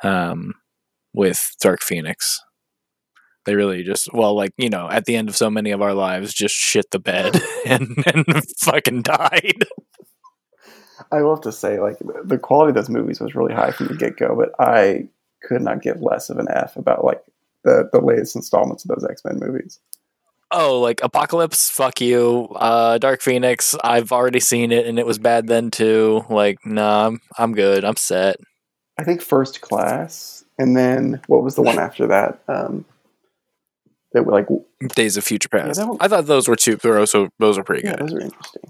um, 0.04 0.54
with 1.14 1.56
Dark 1.60 1.82
Phoenix. 1.82 2.40
They 3.46 3.56
really 3.56 3.84
just 3.84 4.14
well, 4.14 4.36
like 4.36 4.54
you 4.58 4.70
know, 4.70 4.90
at 4.90 5.06
the 5.06 5.16
end 5.16 5.28
of 5.28 5.36
so 5.36 5.50
many 5.50 5.72
of 5.72 5.82
our 5.82 5.94
lives, 5.94 6.34
just 6.34 6.56
shit 6.56 6.92
the 6.92 7.00
bed 7.00 7.42
and, 7.66 8.04
and 8.06 8.26
fucking 8.60 9.02
died. 9.02 9.66
I 11.12 11.22
will 11.22 11.36
have 11.36 11.44
to 11.44 11.52
say, 11.52 11.80
like 11.80 11.98
the 12.24 12.38
quality 12.38 12.70
of 12.70 12.76
those 12.76 12.90
movies 12.90 13.20
was 13.20 13.36
really 13.36 13.54
high 13.54 13.72
from 13.72 13.88
the 13.88 13.96
get 13.96 14.18
go, 14.18 14.36
but 14.36 14.54
I 14.60 15.08
could 15.42 15.62
not 15.62 15.82
give 15.82 16.02
less 16.02 16.30
of 16.30 16.38
an 16.38 16.48
F 16.50 16.78
about 16.78 17.04
like 17.04 17.22
the 17.64 17.90
the 17.92 18.00
latest 18.00 18.36
installments 18.36 18.86
of 18.86 18.90
those 18.90 19.10
X 19.10 19.24
Men 19.26 19.40
movies. 19.40 19.80
Oh, 20.56 20.80
like 20.80 21.02
Apocalypse, 21.04 21.70
fuck 21.72 22.00
you. 22.00 22.48
Uh, 22.56 23.00
Dark 23.00 23.22
Phoenix, 23.22 23.76
I've 23.84 24.12
already 24.12 24.40
seen 24.40 24.72
it 24.72 24.86
and 24.86 25.00
it 25.00 25.06
was 25.06 25.18
bad 25.18 25.48
then 25.48 25.72
too. 25.72 26.24
Like, 26.30 26.64
nah, 26.64 27.08
I'm, 27.08 27.22
I'm 27.40 27.54
good. 27.56 27.84
I'm 27.84 27.96
set. 27.96 28.38
I 28.98 29.04
think 29.04 29.22
First 29.22 29.62
Class, 29.62 30.44
and 30.60 30.78
then 30.78 31.22
what 31.28 31.44
was 31.44 31.56
the 31.56 31.62
one 31.64 31.80
after 31.80 32.08
that? 32.08 32.40
Um, 32.48 32.86
that 34.14 34.26
were 34.26 34.32
like 34.32 34.48
Days 34.96 35.18
of 35.18 35.24
Future 35.24 35.50
Past. 35.50 35.80
that 35.80 35.88
one- 35.88 35.98
I 36.00 36.08
thought 36.08 36.28
those 36.28 36.48
were 36.48 36.56
two. 36.56 36.76
Those 36.76 37.14
were, 37.14 37.30
those 37.40 37.58
were 37.58 37.64
pretty 37.64 37.88
yeah, 37.88 37.96
good. 37.96 38.08
those 38.08 38.14
are 38.14 38.22
interesting. 38.22 38.64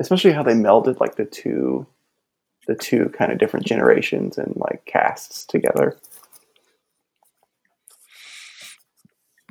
Especially 0.00 0.32
how 0.32 0.42
they 0.42 0.54
melded 0.54 0.98
like 1.00 1.14
the 1.16 1.24
two, 1.24 1.86
the 2.66 2.74
two 2.74 3.08
kind 3.10 3.30
of 3.32 3.38
different 3.38 3.66
generations 3.66 4.36
and 4.38 4.52
like 4.56 4.84
casts 4.86 5.44
together. 5.44 5.96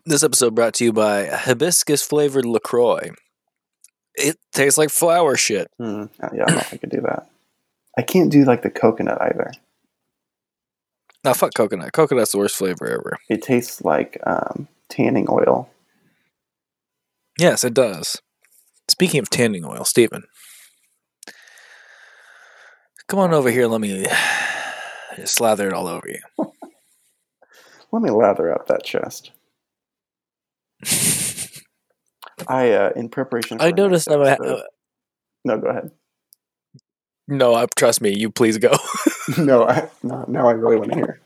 This 0.06 0.24
episode 0.24 0.56
brought 0.56 0.74
to 0.76 0.86
you 0.86 0.94
by 0.94 1.26
hibiscus 1.26 2.02
flavored 2.02 2.46
LaCroix. 2.46 3.12
It 4.16 4.38
tastes 4.54 4.78
like 4.78 4.90
flower 4.90 5.36
shit. 5.36 5.68
Uh, 5.80 6.08
yeah, 6.34 6.44
I 6.48 6.50
don't 6.52 6.58
if 6.60 6.74
I 6.74 6.78
could 6.78 6.90
do 6.90 7.02
that. 7.02 7.30
I 7.98 8.02
can't 8.04 8.32
do 8.32 8.44
like 8.46 8.62
the 8.62 8.70
coconut 8.70 9.22
either. 9.22 9.52
Now, 11.24 11.34
fuck 11.34 11.54
coconut. 11.56 11.94
Coconut's 11.94 12.32
the 12.32 12.38
worst 12.38 12.56
flavor 12.56 12.88
ever. 12.88 13.18
It 13.28 13.42
tastes 13.42 13.84
like 13.84 14.18
um, 14.26 14.68
tanning 14.88 15.28
oil. 15.30 15.70
Yes, 17.40 17.64
it 17.64 17.74
does. 17.74 18.22
Speaking 18.90 19.20
of 19.20 19.30
tanning 19.30 19.66
oil, 19.66 19.84
Stephen, 19.84 20.24
come 23.08 23.20
on 23.20 23.34
over 23.34 23.50
here. 23.52 23.68
Let 23.68 23.82
me 23.82 24.06
slather 25.26 25.68
it 25.68 25.74
all 25.74 25.88
over 25.88 26.08
you. 26.08 26.20
Let 27.92 28.02
me 28.02 28.10
lather 28.12 28.54
up 28.54 28.68
that 28.68 28.84
chest. 28.84 29.32
I, 32.48 32.72
uh, 32.72 32.92
in 32.96 33.10
preparation, 33.10 33.58
for 33.58 33.66
I 33.66 33.72
noticed 33.72 34.08
that 34.08 34.22
I, 34.22 34.32
episode- 34.34 34.64
no, 35.44 35.58
go 35.58 35.68
ahead. 35.70 35.92
No, 37.28 37.54
I, 37.54 37.68
trust 37.76 38.02
me. 38.02 38.16
You 38.16 38.30
please 38.30 38.58
go. 38.58 38.76
no, 39.38 39.68
I, 39.68 39.90
no, 40.04 40.26
now 40.28 40.48
I 40.48 40.54
really 40.54 40.78
want 40.78 40.92
to 40.92 40.98
hear. 40.98 41.22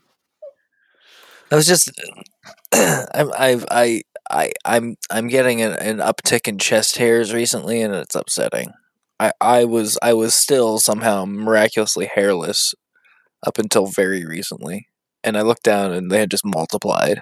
I 1.50 1.54
was 1.54 1.66
just, 1.66 1.90
I'm, 2.72 3.30
I've, 3.36 3.66
I, 3.70 4.02
I, 4.30 4.52
I'm, 4.64 4.96
I'm 5.10 5.28
getting 5.28 5.60
an, 5.60 5.72
an 5.72 5.98
uptick 5.98 6.48
in 6.48 6.58
chest 6.58 6.96
hairs 6.96 7.32
recently, 7.32 7.82
and 7.82 7.94
it's 7.94 8.14
upsetting. 8.14 8.72
I, 9.20 9.32
I 9.40 9.64
was, 9.64 9.98
I 10.02 10.14
was 10.14 10.34
still 10.34 10.78
somehow 10.78 11.24
miraculously 11.26 12.06
hairless 12.12 12.74
up 13.46 13.58
until 13.58 13.86
very 13.86 14.24
recently, 14.24 14.88
and 15.22 15.36
I 15.36 15.42
looked 15.42 15.62
down 15.62 15.92
and 15.92 16.10
they 16.10 16.20
had 16.20 16.30
just 16.30 16.44
multiplied. 16.44 17.20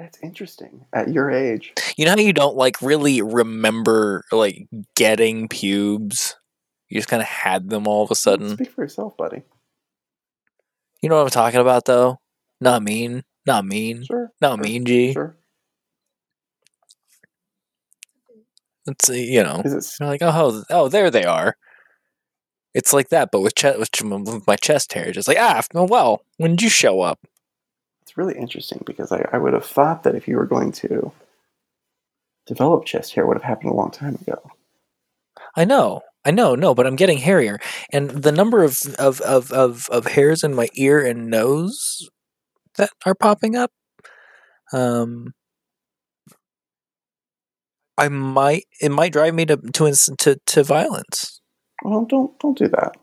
That's 0.00 0.18
interesting. 0.22 0.86
At 0.94 1.12
your 1.12 1.30
age, 1.30 1.74
You 1.98 2.06
know 2.06 2.12
how 2.12 2.16
you 2.16 2.32
don't 2.32 2.56
like 2.56 2.80
really 2.80 3.20
remember 3.20 4.24
like 4.32 4.66
getting 4.96 5.46
pubes? 5.46 6.36
You 6.88 6.98
just 6.98 7.08
kind 7.08 7.20
of 7.20 7.28
had 7.28 7.68
them 7.68 7.86
all 7.86 8.02
of 8.02 8.10
a 8.10 8.14
sudden. 8.14 8.48
speak 8.48 8.70
for 8.70 8.82
yourself, 8.82 9.14
buddy. 9.18 9.42
You 11.02 11.10
know 11.10 11.16
what 11.16 11.24
I'm 11.24 11.28
talking 11.30 11.60
about, 11.60 11.84
though? 11.84 12.18
Not 12.62 12.82
mean, 12.82 13.24
not 13.46 13.66
mean, 13.66 14.04
Sure. 14.04 14.32
not 14.40 14.56
sure, 14.56 14.64
mean, 14.64 14.86
G. 14.86 15.12
Sure. 15.12 15.36
It's 18.86 19.08
you 19.10 19.42
know, 19.42 19.60
Is 19.66 19.74
it? 19.74 19.94
you're 20.00 20.08
like, 20.08 20.22
oh, 20.22 20.64
oh, 20.70 20.88
there 20.88 21.10
they 21.10 21.24
are. 21.24 21.56
It's 22.72 22.94
like 22.94 23.10
that, 23.10 23.28
but 23.30 23.40
with, 23.42 23.54
che- 23.54 23.76
with, 23.76 24.46
my 24.46 24.56
chest 24.56 24.94
hair, 24.94 25.12
just 25.12 25.28
like 25.28 25.36
ah, 25.38 25.62
oh, 25.74 25.84
well, 25.84 26.22
when 26.38 26.52
did 26.52 26.62
you 26.62 26.70
show 26.70 27.02
up? 27.02 27.20
Really 28.20 28.38
interesting 28.38 28.82
because 28.84 29.12
I, 29.12 29.26
I 29.32 29.38
would 29.38 29.54
have 29.54 29.64
thought 29.64 30.02
that 30.02 30.14
if 30.14 30.28
you 30.28 30.36
were 30.36 30.44
going 30.44 30.72
to 30.72 31.10
develop 32.46 32.84
chest 32.84 33.14
hair, 33.14 33.24
it 33.24 33.28
would 33.28 33.38
have 33.38 33.42
happened 33.42 33.70
a 33.70 33.74
long 33.74 33.90
time 33.90 34.16
ago. 34.16 34.50
I 35.56 35.64
know, 35.64 36.02
I 36.26 36.30
know, 36.30 36.54
no, 36.54 36.74
but 36.74 36.86
I'm 36.86 36.96
getting 36.96 37.16
hairier, 37.16 37.58
and 37.90 38.10
the 38.10 38.30
number 38.30 38.62
of 38.62 38.76
of 38.98 39.22
of 39.22 39.50
of, 39.52 39.88
of 39.90 40.06
hairs 40.06 40.44
in 40.44 40.54
my 40.54 40.68
ear 40.74 41.02
and 41.02 41.30
nose 41.30 42.10
that 42.76 42.90
are 43.06 43.14
popping 43.14 43.56
up, 43.56 43.72
um, 44.74 45.32
I 47.96 48.10
might 48.10 48.64
it 48.82 48.90
might 48.90 49.14
drive 49.14 49.34
me 49.34 49.46
to 49.46 49.56
to 49.56 49.92
to, 50.18 50.36
to 50.44 50.62
violence, 50.62 51.40
Well, 51.82 52.04
don't 52.04 52.38
don't 52.38 52.58
do 52.58 52.68
that. 52.68 52.96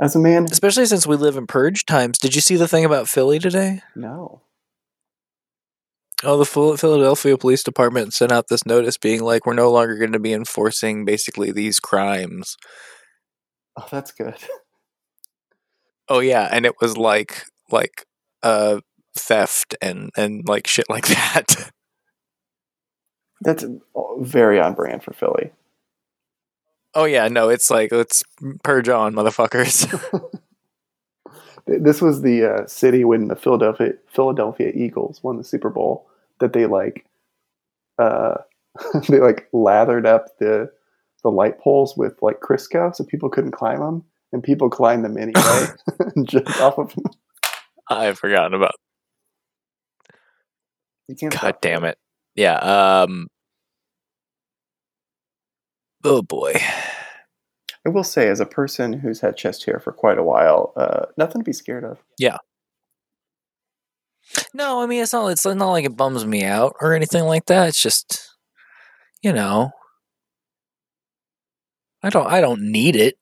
As 0.00 0.16
a 0.16 0.18
man, 0.18 0.46
especially 0.50 0.86
since 0.86 1.06
we 1.06 1.16
live 1.16 1.36
in 1.36 1.46
purge 1.46 1.84
times. 1.86 2.18
Did 2.18 2.34
you 2.34 2.40
see 2.40 2.56
the 2.56 2.68
thing 2.68 2.84
about 2.84 3.08
Philly 3.08 3.38
today? 3.38 3.82
no. 3.94 4.42
Oh, 6.24 6.38
the 6.38 6.44
Philadelphia 6.44 7.36
Police 7.36 7.64
Department 7.64 8.14
sent 8.14 8.30
out 8.30 8.46
this 8.46 8.64
notice 8.64 8.96
being 8.96 9.22
like, 9.24 9.44
we're 9.44 9.54
no 9.54 9.72
longer 9.72 9.96
going 9.96 10.12
to 10.12 10.20
be 10.20 10.32
enforcing 10.32 11.04
basically 11.04 11.50
these 11.50 11.80
crimes. 11.80 12.56
Oh, 13.76 13.88
that's 13.90 14.12
good. 14.12 14.36
Oh 16.08 16.20
yeah, 16.20 16.48
and 16.50 16.66
it 16.66 16.74
was 16.80 16.96
like 16.96 17.44
like 17.70 18.06
uh 18.42 18.80
theft 19.16 19.74
and 19.80 20.10
and 20.16 20.46
like 20.46 20.66
shit 20.66 20.88
like 20.90 21.06
that. 21.08 21.72
That's 23.40 23.64
very 24.20 24.60
on 24.60 24.74
brand 24.74 25.02
for 25.02 25.12
Philly. 25.12 25.52
Oh 26.94 27.04
yeah, 27.04 27.28
no, 27.28 27.48
it's 27.48 27.70
like 27.70 27.92
let's 27.92 28.22
purge 28.62 28.88
on, 28.88 29.14
motherfuckers. 29.14 29.88
This 31.66 32.02
was 32.02 32.22
the 32.22 32.44
uh, 32.44 32.66
city 32.66 33.04
when 33.04 33.28
the 33.28 33.36
Philadelphia 33.36 33.92
Philadelphia 34.08 34.72
Eagles 34.74 35.22
won 35.22 35.36
the 35.36 35.44
Super 35.44 35.70
Bowl 35.70 36.08
that 36.40 36.52
they 36.52 36.66
like 36.66 37.06
uh, 37.98 38.34
they 39.08 39.20
like 39.20 39.48
lathered 39.52 40.06
up 40.06 40.26
the 40.38 40.70
the 41.22 41.30
light 41.30 41.60
poles 41.60 41.96
with 41.96 42.14
like 42.20 42.40
Crisco 42.40 42.94
so 42.94 43.04
people 43.04 43.30
couldn't 43.30 43.52
climb 43.52 43.78
them 43.78 44.04
and 44.32 44.42
people 44.42 44.68
climbed 44.70 45.04
them 45.04 45.16
anyway 45.16 45.66
and 46.16 46.28
jumped 46.28 46.60
off 46.60 46.78
of 46.78 46.94
them. 46.94 47.04
I've 47.88 48.18
forgotten 48.18 48.54
about. 48.54 48.74
You 51.06 51.14
can't 51.14 51.40
God 51.40 51.56
damn 51.60 51.84
it. 51.84 51.98
Yeah. 52.34 52.56
Um. 52.56 53.28
Oh 56.04 56.22
boy. 56.22 56.54
I 57.84 57.88
will 57.88 58.04
say, 58.04 58.28
as 58.28 58.40
a 58.40 58.46
person 58.46 58.92
who's 58.92 59.20
had 59.20 59.36
chest 59.36 59.64
hair 59.64 59.80
for 59.80 59.92
quite 59.92 60.18
a 60.18 60.22
while, 60.22 60.72
uh, 60.76 61.06
nothing 61.16 61.40
to 61.40 61.44
be 61.44 61.52
scared 61.52 61.84
of. 61.84 61.98
Yeah. 62.18 62.38
No, 64.54 64.80
I 64.82 64.86
mean 64.86 65.02
it's 65.02 65.12
not. 65.12 65.28
It's 65.28 65.44
not 65.44 65.70
like 65.70 65.84
it 65.84 65.96
bums 65.96 66.24
me 66.24 66.44
out 66.44 66.76
or 66.80 66.94
anything 66.94 67.24
like 67.24 67.46
that. 67.46 67.68
It's 67.68 67.82
just, 67.82 68.30
you 69.20 69.32
know, 69.32 69.72
I 72.02 72.10
don't. 72.10 72.26
I 72.26 72.40
don't 72.40 72.62
need 72.62 72.96
it. 72.96 73.16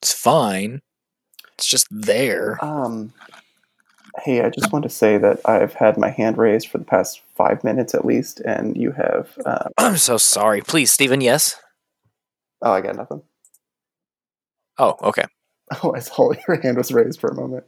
It's 0.00 0.12
fine. 0.12 0.80
It's 1.54 1.66
just 1.66 1.86
there. 1.90 2.58
Um, 2.64 3.12
hey, 4.22 4.42
I 4.42 4.50
just 4.50 4.72
want 4.72 4.82
to 4.84 4.88
say 4.88 5.18
that 5.18 5.40
I've 5.44 5.74
had 5.74 5.98
my 5.98 6.10
hand 6.10 6.38
raised 6.38 6.68
for 6.68 6.78
the 6.78 6.84
past 6.84 7.20
five 7.34 7.64
minutes 7.64 7.94
at 7.94 8.04
least, 8.04 8.40
and 8.40 8.76
you 8.76 8.92
have. 8.92 9.38
Uh, 9.44 9.68
I'm 9.78 9.96
so 9.96 10.16
sorry. 10.16 10.60
Please, 10.60 10.92
Stephen. 10.92 11.20
Yes. 11.20 11.56
oh, 12.62 12.72
I 12.72 12.80
got 12.80 12.96
nothing. 12.96 13.22
Oh, 14.78 14.96
okay. 15.02 15.24
Oh, 15.84 15.94
I 15.94 16.00
saw 16.00 16.32
your 16.48 16.60
hand 16.60 16.76
was 16.76 16.90
raised 16.90 17.20
for 17.20 17.30
a 17.30 17.34
moment. 17.36 17.62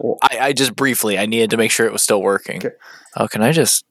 Well, 0.00 0.18
I, 0.22 0.38
I 0.40 0.52
just 0.52 0.74
briefly. 0.74 1.16
I 1.16 1.26
needed 1.26 1.50
to 1.50 1.56
make 1.56 1.70
sure 1.70 1.86
it 1.86 1.92
was 1.92 2.02
still 2.02 2.20
working. 2.20 2.56
Okay. 2.56 2.74
Oh, 3.16 3.28
can 3.28 3.42
I 3.42 3.52
just? 3.52 3.84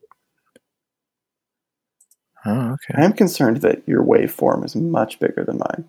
Oh, 2.44 2.72
okay. 2.72 2.94
I 2.94 3.04
am 3.04 3.14
concerned 3.14 3.62
that 3.62 3.82
your 3.86 4.04
waveform 4.04 4.66
is 4.66 4.76
much 4.76 5.18
bigger 5.18 5.44
than 5.44 5.56
mine. 5.56 5.86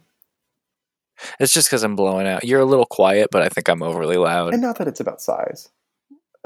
It's 1.37 1.53
just 1.53 1.67
because 1.67 1.83
I'm 1.83 1.97
blowing 1.97 2.27
out. 2.27 2.45
You're 2.45 2.61
a 2.61 2.65
little 2.65 2.85
quiet, 2.85 3.27
but 3.29 3.41
I 3.41 3.49
think 3.49 3.67
I'm 3.67 3.83
overly 3.83 4.15
loud. 4.15 4.53
And 4.53 4.61
not 4.61 4.77
that 4.77 4.87
it's 4.87 5.01
about 5.01 5.21
size. 5.21 5.67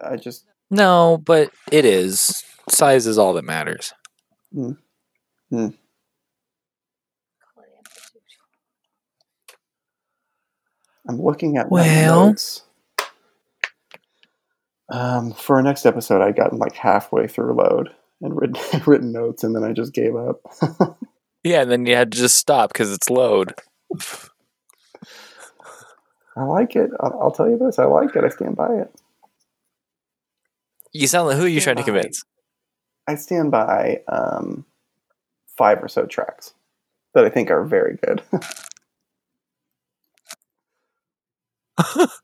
I 0.01 0.15
just 0.17 0.45
No, 0.71 1.21
but 1.23 1.51
it 1.71 1.85
is. 1.85 2.43
Size 2.69 3.05
is 3.07 3.17
all 3.17 3.33
that 3.33 3.43
matters. 3.45 3.93
I'm 11.07 11.21
looking 11.21 11.57
at 11.57 11.69
Well- 11.69 12.27
notes. 12.27 12.63
Um, 14.89 15.31
for 15.33 15.55
our 15.55 15.63
next 15.63 15.85
episode, 15.85 16.21
I'd 16.21 16.35
gotten 16.35 16.59
like 16.59 16.73
halfway 16.75 17.27
through 17.27 17.53
load 17.53 17.89
and 18.21 18.39
written 18.39 18.81
written 18.85 19.11
notes, 19.11 19.43
and 19.43 19.55
then 19.55 19.63
I 19.63 19.71
just 19.73 19.93
gave 19.93 20.15
up. 20.15 20.41
Yeah, 21.45 21.63
and 21.63 21.69
then 21.69 21.85
you 21.85 21.93
had 21.93 22.13
to 22.13 22.17
just 22.17 22.37
stop 22.37 22.71
because 22.71 22.93
it's 22.93 23.09
load. 23.09 23.53
I 26.37 26.43
like 26.45 26.77
it. 26.77 26.89
I'll, 27.01 27.19
I'll 27.23 27.31
tell 27.31 27.49
you 27.49 27.57
this. 27.57 27.77
I 27.79 27.83
like 27.83 28.15
it. 28.15 28.23
I 28.23 28.29
stand 28.29 28.55
by 28.55 28.73
it. 28.75 28.95
You 30.93 31.07
sound 31.07 31.27
like 31.27 31.37
who 31.37 31.45
are 31.45 31.49
you 31.49 31.61
trying 31.61 31.77
to 31.77 31.83
convince? 31.83 32.23
I 33.07 33.15
stand 33.15 33.51
by 33.51 34.01
um, 34.07 34.65
five 35.57 35.83
or 35.83 35.87
so 35.87 36.05
tracks 36.05 36.53
that 37.13 37.25
I 37.25 37.29
think 37.29 37.51
are 37.51 37.65
very 37.65 37.97
good. 37.97 38.21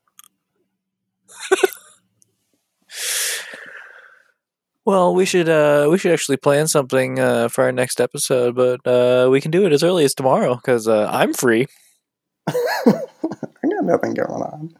Well, 4.86 5.14
we 5.14 5.24
should 5.26 5.48
uh 5.48 5.86
we 5.90 5.98
should 5.98 6.12
actually 6.12 6.38
plan 6.38 6.66
something 6.66 7.20
uh 7.20 7.48
for 7.48 7.64
our 7.64 7.70
next 7.70 8.00
episode, 8.00 8.56
but 8.56 8.84
uh 8.86 9.28
we 9.30 9.40
can 9.40 9.50
do 9.50 9.66
it 9.66 9.72
as 9.72 9.82
early 9.84 10.04
as 10.04 10.14
tomorrow 10.14 10.56
because 10.56 10.88
uh, 10.88 11.08
I'm 11.12 11.34
free. 11.34 11.66
I 12.48 12.54
got 12.82 13.84
nothing 13.84 14.14
going 14.14 14.42
on. 14.42 14.76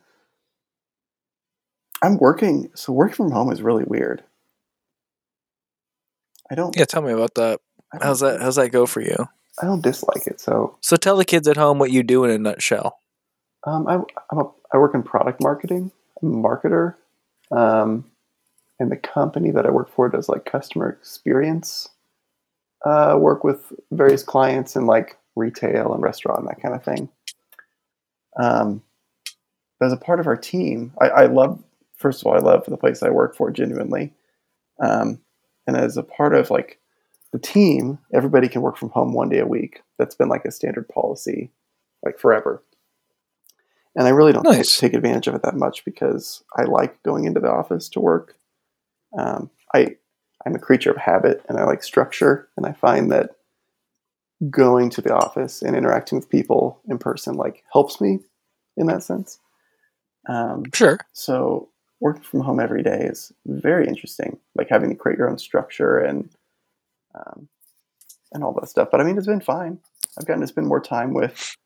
I'm 2.02 2.16
working, 2.18 2.70
so 2.74 2.92
working 2.92 3.16
from 3.16 3.30
home 3.30 3.52
is 3.52 3.62
really 3.62 3.84
weird. 3.84 4.22
I 6.50 6.54
don't. 6.54 6.76
Yeah, 6.76 6.84
tell 6.84 7.02
me 7.02 7.12
about 7.12 7.34
that. 7.34 7.60
How's 8.00 8.20
that? 8.20 8.40
How's 8.40 8.56
that 8.56 8.70
go 8.70 8.86
for 8.86 9.00
you? 9.00 9.28
I 9.60 9.66
don't 9.66 9.82
dislike 9.82 10.26
it. 10.26 10.40
So 10.40 10.78
So 10.80 10.96
tell 10.96 11.16
the 11.16 11.24
kids 11.24 11.46
at 11.46 11.56
home 11.56 11.78
what 11.78 11.90
you 11.90 12.02
do 12.02 12.24
in 12.24 12.30
a 12.30 12.38
nutshell. 12.38 12.98
Um, 13.66 13.86
I, 13.86 13.94
I'm 14.30 14.38
a, 14.38 14.50
I 14.72 14.78
work 14.78 14.94
in 14.94 15.02
product 15.02 15.42
marketing. 15.42 15.90
I'm 16.22 16.32
a 16.32 16.36
marketer. 16.36 16.94
Um, 17.50 18.06
and 18.78 18.90
the 18.90 18.96
company 18.96 19.50
that 19.50 19.66
I 19.66 19.70
work 19.70 19.92
for 19.94 20.08
does 20.08 20.28
like 20.28 20.46
customer 20.46 20.88
experience 20.88 21.88
uh, 22.86 23.16
work 23.18 23.44
with 23.44 23.72
various 23.90 24.22
clients 24.22 24.76
in 24.76 24.86
like 24.86 25.18
retail 25.36 25.92
and 25.92 26.02
restaurant 26.02 26.40
and 26.40 26.48
that 26.48 26.62
kind 26.62 26.74
of 26.74 26.82
thing. 26.82 27.08
Um, 28.38 28.82
as 29.82 29.92
a 29.92 29.98
part 29.98 30.20
of 30.20 30.26
our 30.26 30.36
team, 30.36 30.92
I, 31.00 31.08
I 31.08 31.26
love, 31.26 31.62
first 32.00 32.20
of 32.20 32.26
all, 32.26 32.34
I 32.34 32.40
love 32.40 32.64
the 32.66 32.76
place 32.76 33.02
I 33.02 33.10
work 33.10 33.36
for 33.36 33.50
genuinely. 33.52 34.12
Um, 34.82 35.20
and 35.66 35.76
as 35.76 35.96
a 35.96 36.02
part 36.02 36.34
of 36.34 36.50
like 36.50 36.80
the 37.32 37.38
team, 37.38 37.98
everybody 38.12 38.48
can 38.48 38.62
work 38.62 38.76
from 38.76 38.90
home 38.90 39.12
one 39.12 39.28
day 39.28 39.38
a 39.38 39.46
week. 39.46 39.82
That's 39.98 40.16
been 40.16 40.28
like 40.28 40.44
a 40.44 40.50
standard 40.50 40.88
policy 40.88 41.52
like 42.04 42.18
forever 42.18 42.62
and 43.96 44.06
I 44.06 44.10
really 44.10 44.32
don't 44.32 44.44
Nice. 44.44 44.78
take 44.78 44.94
advantage 44.94 45.26
of 45.26 45.34
it 45.34 45.42
that 45.42 45.56
much 45.56 45.84
because 45.84 46.42
I 46.56 46.62
like 46.64 47.02
going 47.02 47.24
into 47.24 47.40
the 47.40 47.50
office 47.50 47.88
to 47.90 48.00
work. 48.00 48.36
Um, 49.18 49.50
I 49.74 49.96
I'm 50.46 50.54
a 50.54 50.58
creature 50.60 50.90
of 50.90 50.96
habit 50.96 51.44
and 51.48 51.58
I 51.58 51.64
like 51.64 51.82
structure, 51.82 52.48
and 52.56 52.66
I 52.66 52.72
find 52.72 53.10
that 53.12 53.30
going 54.48 54.88
to 54.90 55.02
the 55.02 55.14
office 55.14 55.60
and 55.60 55.76
interacting 55.76 56.16
with 56.18 56.30
people 56.30 56.80
in 56.88 56.98
person 56.98 57.34
like 57.34 57.62
helps 57.72 58.00
me 58.00 58.20
in 58.76 58.86
that 58.86 59.02
sense. 59.02 59.38
Um, 60.28 60.64
Sure. 60.72 60.98
so 61.12 61.68
working 62.00 62.22
from 62.22 62.40
home 62.40 62.60
every 62.60 62.82
day 62.82 63.06
is 63.10 63.32
very 63.46 63.86
interesting, 63.86 64.38
like 64.54 64.68
having 64.70 64.90
to 64.90 64.96
create 64.96 65.18
your 65.18 65.30
own 65.30 65.38
structure 65.38 65.98
and 65.98 66.30
um, 67.14 67.48
and 68.32 68.42
all 68.44 68.52
that 68.60 68.68
stuff. 68.68 68.88
But 68.90 69.00
I 69.00 69.04
mean, 69.04 69.18
it's 69.18 69.26
been 69.26 69.40
fine. 69.40 69.78
I've 70.18 70.26
gotten 70.26 70.40
to 70.40 70.46
spend 70.46 70.66
more 70.66 70.80
time 70.80 71.14
with 71.14 71.56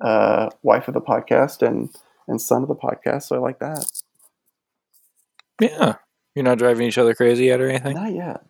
uh, 0.00 0.50
wife 0.62 0.88
of 0.88 0.94
the 0.94 1.00
podcast 1.00 1.66
and 1.66 1.94
and 2.26 2.40
son 2.40 2.62
of 2.62 2.68
the 2.68 2.74
podcast, 2.74 3.24
so 3.24 3.36
I 3.36 3.38
like 3.38 3.58
that. 3.58 3.84
Yeah. 5.60 5.96
You're 6.34 6.44
not 6.44 6.58
driving 6.58 6.86
each 6.88 6.98
other 6.98 7.14
crazy 7.14 7.44
yet 7.44 7.60
or 7.60 7.68
anything? 7.68 7.94
Not 7.94 8.12
yet. 8.12 8.44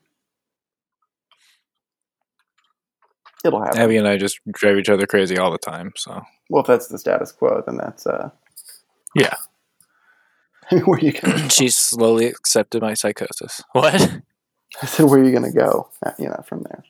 It'll 3.45 3.63
happen. 3.63 3.79
Abby 3.79 3.99
and 3.99 4.09
I 4.09 4.17
just 4.17 4.41
drive 4.53 4.79
each 4.79 4.89
other 4.89 5.07
crazy 5.07 5.37
all 5.37 5.51
the 5.51 5.59
time, 5.59 5.93
so 5.97 6.23
Well, 6.49 6.63
if 6.63 6.67
that's 6.67 6.89
the 6.89 6.99
status 6.99 7.31
quo, 7.31 7.63
then 7.67 7.77
that's 7.77 8.07
uh. 8.07 8.31
Yeah. 9.15 9.35
I 10.71 10.77
where 10.85 10.99
are 10.99 11.01
you 11.01 11.13
gonna? 11.13 11.49
she's 11.51 11.77
slowly 11.77 12.27
accepted 12.27 12.83
my 12.83 12.95
psychosis. 12.95 13.63
What? 13.73 13.95
I 14.83 14.87
said, 14.87 15.07
where 15.07 15.21
are 15.21 15.25
you 15.25 15.33
gonna 15.33 15.53
go? 15.53 15.91
Uh, 16.05 16.13
You 16.19 16.29
know, 16.29 16.43
from 16.47 16.63
there. 16.63 16.83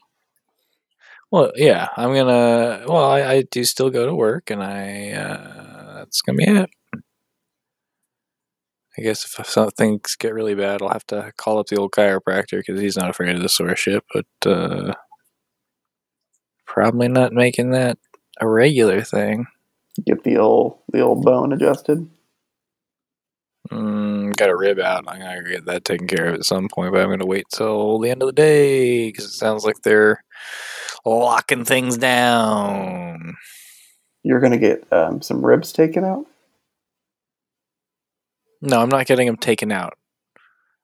Well, 1.31 1.53
yeah, 1.57 1.89
I'm 1.97 2.15
gonna. 2.15 2.85
Well, 2.87 3.05
I, 3.05 3.23
I 3.23 3.43
do 3.51 3.65
still 3.65 3.91
go 3.91 4.07
to 4.07 4.15
work, 4.15 4.51
and 4.51 4.63
I 4.63 5.11
uh, 5.13 5.95
that's 5.99 6.21
gonna 6.23 6.37
be 6.37 6.45
it. 6.45 6.71
I 8.97 9.03
guess 9.03 9.25
if 9.25 9.47
some 9.47 9.71
things 9.71 10.15
get 10.17 10.33
really 10.35 10.55
bad, 10.55 10.81
I'll 10.81 10.91
have 10.91 11.07
to 11.09 11.33
call 11.37 11.59
up 11.59 11.67
the 11.67 11.77
old 11.77 11.91
chiropractor 11.91 12.59
because 12.59 12.81
he's 12.81 12.97
not 12.97 13.11
afraid 13.11 13.35
of 13.35 13.43
this 13.43 13.57
sort 13.57 13.71
of 13.71 13.79
shit. 13.79 14.05
But 14.13 14.27
uh, 14.51 14.95
probably 16.65 17.09
not 17.09 17.33
making 17.33 17.71
that 17.71 17.99
a 18.41 18.49
regular 18.49 19.03
thing. 19.03 19.47
Get 20.07 20.23
the 20.23 20.37
old 20.39 20.79
the 20.93 21.01
old 21.01 21.25
bone 21.25 21.53
adjusted. 21.53 22.09
Mm, 23.71 24.37
got 24.37 24.51
a 24.51 24.57
rib 24.57 24.79
out. 24.79 25.05
I'm 25.09 25.21
gonna 25.21 25.43
get 25.43 25.65
that 25.67 25.85
taken 25.85 26.07
care 26.07 26.27
of 26.27 26.35
at 26.35 26.45
some 26.45 26.69
point, 26.69 26.93
but 26.93 27.01
I'm 27.01 27.09
gonna 27.11 27.27
wait 27.27 27.47
till 27.51 27.99
the 27.99 28.11
end 28.11 28.23
of 28.23 28.27
the 28.27 28.33
day 28.33 29.09
because 29.09 29.25
it 29.25 29.33
sounds 29.33 29.65
like 29.65 29.81
they're 29.83 30.23
locking 31.05 31.65
things 31.65 31.97
down. 31.97 33.37
You're 34.23 34.41
gonna 34.41 34.59
get 34.59 34.91
um, 34.93 35.23
some 35.23 35.45
ribs 35.45 35.73
taken 35.73 36.05
out. 36.05 36.27
No, 38.61 38.81
I'm 38.81 38.89
not 38.89 39.07
getting 39.07 39.27
them 39.27 39.37
taken 39.37 39.73
out. 39.73 39.95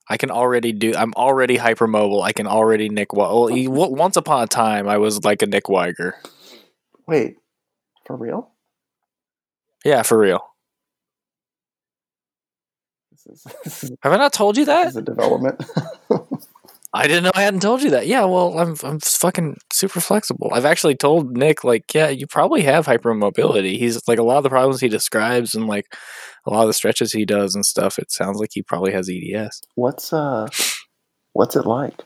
I 0.08 0.16
can 0.16 0.30
already 0.30 0.72
do. 0.72 0.92
I'm 0.96 1.12
already 1.14 1.56
hypermobile. 1.56 2.22
I 2.22 2.32
can 2.32 2.46
already 2.46 2.88
Nick. 2.88 3.12
Well, 3.12 3.46
he- 3.46 3.68
once 3.68 4.16
upon 4.16 4.42
a 4.42 4.46
time, 4.46 4.88
I 4.88 4.98
was 4.98 5.24
like 5.24 5.40
a 5.42 5.46
Nick 5.46 5.68
Wiger. 5.68 6.16
Wait, 7.06 7.36
for 8.06 8.16
real? 8.16 8.50
Yeah, 9.84 10.02
for 10.02 10.18
real. 10.18 10.49
Is 13.30 13.90
Have 14.02 14.12
I 14.12 14.16
not 14.16 14.32
told 14.32 14.56
you 14.56 14.64
that? 14.66 14.88
is 14.88 14.96
a 14.96 15.02
development. 15.02 15.62
I 16.92 17.06
didn't 17.06 17.22
know 17.22 17.30
I 17.34 17.42
hadn't 17.42 17.60
told 17.60 17.82
you 17.82 17.90
that. 17.90 18.08
Yeah, 18.08 18.24
well, 18.24 18.58
I'm 18.58 18.74
I'm 18.82 18.98
fucking 18.98 19.58
super 19.72 20.00
flexible. 20.00 20.50
I've 20.52 20.64
actually 20.64 20.96
told 20.96 21.36
Nick 21.36 21.62
like, 21.62 21.94
yeah, 21.94 22.08
you 22.08 22.26
probably 22.26 22.62
have 22.62 22.86
hypermobility. 22.86 23.78
He's 23.78 24.06
like 24.08 24.18
a 24.18 24.24
lot 24.24 24.38
of 24.38 24.42
the 24.42 24.48
problems 24.50 24.80
he 24.80 24.88
describes 24.88 25.54
and 25.54 25.66
like 25.68 25.94
a 26.46 26.50
lot 26.50 26.62
of 26.62 26.66
the 26.66 26.72
stretches 26.74 27.12
he 27.12 27.24
does 27.24 27.54
and 27.54 27.64
stuff. 27.64 27.98
It 27.98 28.10
sounds 28.10 28.38
like 28.40 28.50
he 28.52 28.62
probably 28.62 28.92
has 28.92 29.08
EDS. 29.08 29.62
what's 29.76 30.12
uh, 30.12 30.48
what's 31.32 31.54
it 31.54 31.64
like? 31.66 32.02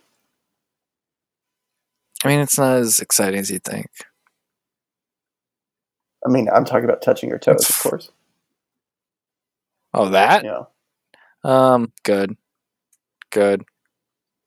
I 2.23 2.29
mean, 2.29 2.41
it's 2.41 2.59
not 2.59 2.77
as 2.77 3.01
exciting 3.01 3.41
as 3.41 3.51
you 3.51 3.59
think. 3.61 3.89
I 6.27 6.31
mean, 6.31 6.49
I'm 6.55 6.65
talking 6.65 6.85
about 6.85 7.03
touching 7.03 7.29
your 7.31 7.39
toes, 7.39 7.69
of 7.69 7.79
course. 7.83 8.11
Oh, 9.93 10.09
that? 10.11 10.45
Yeah. 10.45 10.63
Um, 11.45 11.93
good, 12.03 12.37
good. 13.31 13.65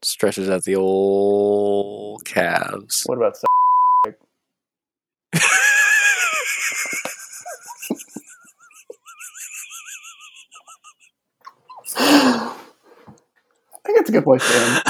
Stretches 0.04 0.50
out 0.50 0.64
the 0.64 0.76
old 0.76 2.26
calves. 2.26 3.04
What 3.06 3.18
about? 3.18 3.38
I 12.00 12.54
think 13.86 14.00
it's 14.02 14.10
a 14.10 14.14
good 14.14 14.24
place 14.24 14.42
to 14.48 14.56
end. 14.56 14.82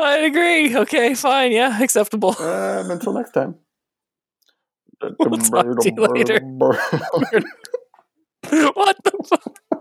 I 0.00 0.16
agree. 0.18 0.76
Okay, 0.76 1.14
fine. 1.14 1.52
Yeah, 1.52 1.82
acceptable. 1.82 2.34
Um, 2.40 2.90
until 2.90 3.12
next 3.12 3.32
time. 3.32 3.56
We'll 5.18 5.38
talk 5.38 5.80
to 5.80 5.90
you 5.90 6.06
later. 6.14 6.40
what 8.74 8.96
the 9.02 9.12
fuck? 9.28 9.79